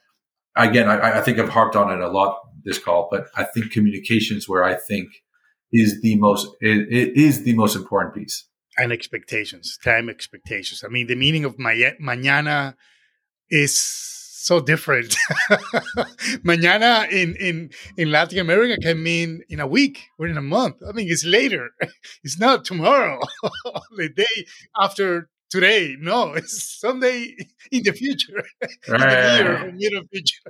Again, 0.57 0.89
I, 0.89 1.19
I 1.19 1.21
think 1.21 1.39
I've 1.39 1.49
harped 1.49 1.77
on 1.77 1.93
it 1.93 2.01
a 2.01 2.09
lot 2.09 2.41
this 2.65 2.79
call, 2.79 3.09
but 3.11 3.29
I 3.37 3.45
think 3.45 3.71
communication 3.71 4.37
is 4.37 4.49
where 4.49 4.65
I 4.65 4.75
think 4.75 5.09
is 5.73 6.01
the 6.01 6.17
most 6.17 6.49
it, 6.61 6.89
it 6.91 7.17
is 7.17 7.45
the 7.45 7.55
most 7.55 7.77
important 7.77 8.15
piece. 8.15 8.47
And 8.79 8.93
expectations, 8.93 9.79
time 9.83 10.09
expectations. 10.09 10.85
I 10.85 10.89
mean, 10.89 11.07
the 11.07 11.17
meaning 11.17 11.45
of 11.45 11.59
ma- 11.59 11.71
mañana 12.01 12.75
is 13.49 13.81
so 14.47 14.61
different. 14.61 15.17
mañana 16.45 17.11
in, 17.11 17.35
in, 17.37 17.71
in 17.97 18.13
Latin 18.13 18.39
America 18.39 18.77
can 18.81 19.03
mean 19.03 19.43
in 19.49 19.61
a 19.61 19.67
week 19.67 20.09
or 20.19 20.27
in 20.29 20.37
a 20.37 20.43
month. 20.43 20.77
I 20.87 20.93
mean, 20.93 21.09
it's 21.11 21.25
later. 21.25 21.71
It's 22.23 22.39
not 22.39 22.65
tomorrow, 22.65 23.19
the 23.97 24.09
day 24.09 24.47
after 24.77 25.29
today. 25.51 25.97
No, 25.99 26.35
it's 26.35 26.81
someday 26.81 27.35
in 27.71 27.83
the 27.83 27.93
future, 27.93 28.45
right. 28.89 29.41
in 29.41 29.67
the 29.67 29.73
near, 29.75 30.03
future. 30.13 30.43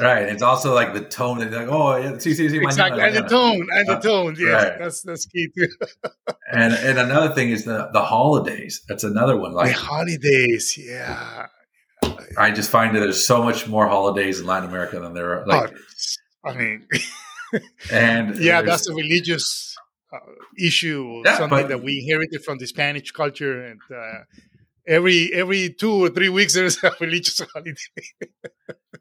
right. 0.00 0.28
It's 0.28 0.42
also 0.42 0.74
like 0.74 0.94
the 0.94 1.02
tone. 1.02 1.42
It's 1.42 1.54
like, 1.54 1.68
oh, 1.68 1.96
yeah, 1.96 2.18
see, 2.18 2.34
see, 2.34 2.48
see, 2.48 2.58
exactly, 2.58 3.02
and 3.02 3.16
the 3.16 3.22
tone, 3.22 3.68
and 3.72 3.88
the 3.88 3.94
uh, 3.96 4.00
tone. 4.00 4.36
Yeah, 4.38 4.48
right. 4.48 4.78
that's 4.78 5.02
that's 5.02 5.26
key 5.26 5.48
too. 5.56 5.68
and 6.52 6.72
and 6.74 6.98
another 6.98 7.34
thing 7.34 7.50
is 7.50 7.64
the 7.64 7.90
the 7.92 8.02
holidays. 8.02 8.82
That's 8.88 9.04
another 9.04 9.36
one. 9.36 9.52
Like 9.52 9.68
the 9.68 9.80
holidays, 9.80 10.78
yeah. 10.78 11.46
I 12.38 12.50
just 12.50 12.70
find 12.70 12.94
that 12.94 13.00
there's 13.00 13.24
so 13.24 13.42
much 13.42 13.66
more 13.66 13.88
holidays 13.88 14.40
in 14.40 14.46
Latin 14.46 14.68
America 14.68 15.00
than 15.00 15.14
there 15.14 15.40
are. 15.40 15.46
Like, 15.46 15.74
oh, 16.44 16.50
I 16.50 16.56
mean, 16.56 16.86
and 17.90 18.36
yeah, 18.38 18.62
that's 18.62 18.88
a 18.88 18.94
religious 18.94 19.65
uh, 20.16 20.32
issue, 20.58 21.22
Yeah, 21.24 21.38
something 21.38 21.62
but- 21.62 21.68
that 21.68 21.82
we 21.82 22.00
inherited 22.00 22.44
from 22.44 22.58
the 22.58 22.66
Spanish 22.66 23.10
culture, 23.12 23.64
and 23.64 23.80
uh, 23.94 24.24
every 24.86 25.30
every 25.34 25.70
two 25.70 26.04
or 26.04 26.08
three 26.10 26.28
weeks 26.28 26.54
there's 26.54 26.82
a 26.84 26.92
religious 27.00 27.40
holiday. 27.52 27.74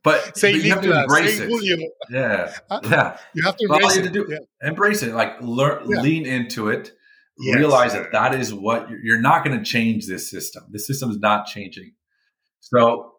but, 0.03 0.37
Say 0.37 0.53
but 0.53 0.63
you 0.63 0.69
have 0.71 0.81
to 0.83 1.01
embrace 1.01 1.37
say 1.37 1.43
it. 1.45 1.49
Julio. 1.49 1.77
Yeah, 2.09 2.53
Huh? 2.69 2.79
yeah. 2.83 3.17
You 3.33 3.43
have 3.45 3.57
to 3.57 3.65
embrace 3.65 3.97
it. 3.97 4.03
to 4.03 4.09
do- 4.09 4.27
Yeah. 4.29 4.67
Embrace 4.69 5.03
it. 5.03 5.13
Like 5.13 5.41
learn, 5.41 5.89
Yeah. 5.89 6.01
lean 6.01 6.25
into 6.25 6.69
it. 6.69 6.91
Yes. 7.37 7.55
Realize 7.57 7.91
that 7.93 8.11
that 8.13 8.33
is 8.33 8.53
what 8.53 8.89
you're, 8.89 8.99
you're 9.03 9.21
not 9.21 9.43
going 9.43 9.57
to 9.57 9.63
change 9.65 10.07
this 10.07 10.29
system. 10.31 10.63
This 10.71 10.87
system 10.87 11.11
is 11.11 11.19
not 11.19 11.47
changing. 11.47 11.91
So, 12.61 13.11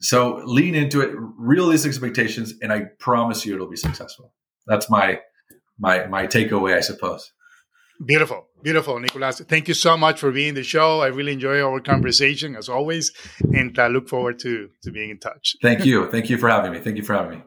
so 0.00 0.42
lean 0.44 0.74
into 0.74 1.00
it. 1.00 1.10
Realistic 1.38 1.90
expectations, 1.90 2.54
and 2.60 2.72
I 2.72 2.86
promise 2.98 3.46
you, 3.46 3.54
it'll 3.54 3.70
be 3.70 3.76
successful. 3.76 4.32
That's 4.66 4.90
my 4.90 5.20
my 5.78 6.06
my 6.06 6.26
takeaway, 6.26 6.76
I 6.76 6.80
suppose. 6.80 7.32
Beautiful, 8.04 8.48
beautiful, 8.62 8.98
Nicolas. 8.98 9.40
Thank 9.40 9.68
you 9.68 9.74
so 9.74 9.96
much 9.96 10.18
for 10.18 10.32
being 10.32 10.54
the 10.54 10.64
show. 10.64 11.00
I 11.00 11.06
really 11.06 11.32
enjoy 11.32 11.62
our 11.62 11.80
conversation 11.80 12.56
as 12.56 12.68
always, 12.68 13.12
and 13.52 13.78
I 13.78 13.86
look 13.88 14.08
forward 14.08 14.38
to 14.40 14.70
to 14.82 14.90
being 14.90 15.10
in 15.10 15.18
touch. 15.18 15.56
Thank 15.62 15.84
you. 15.84 16.10
Thank 16.10 16.28
you 16.28 16.38
for 16.38 16.48
having 16.48 16.72
me. 16.72 16.80
Thank 16.80 16.96
you 16.96 17.04
for 17.04 17.14
having 17.14 17.38
me. 17.38 17.44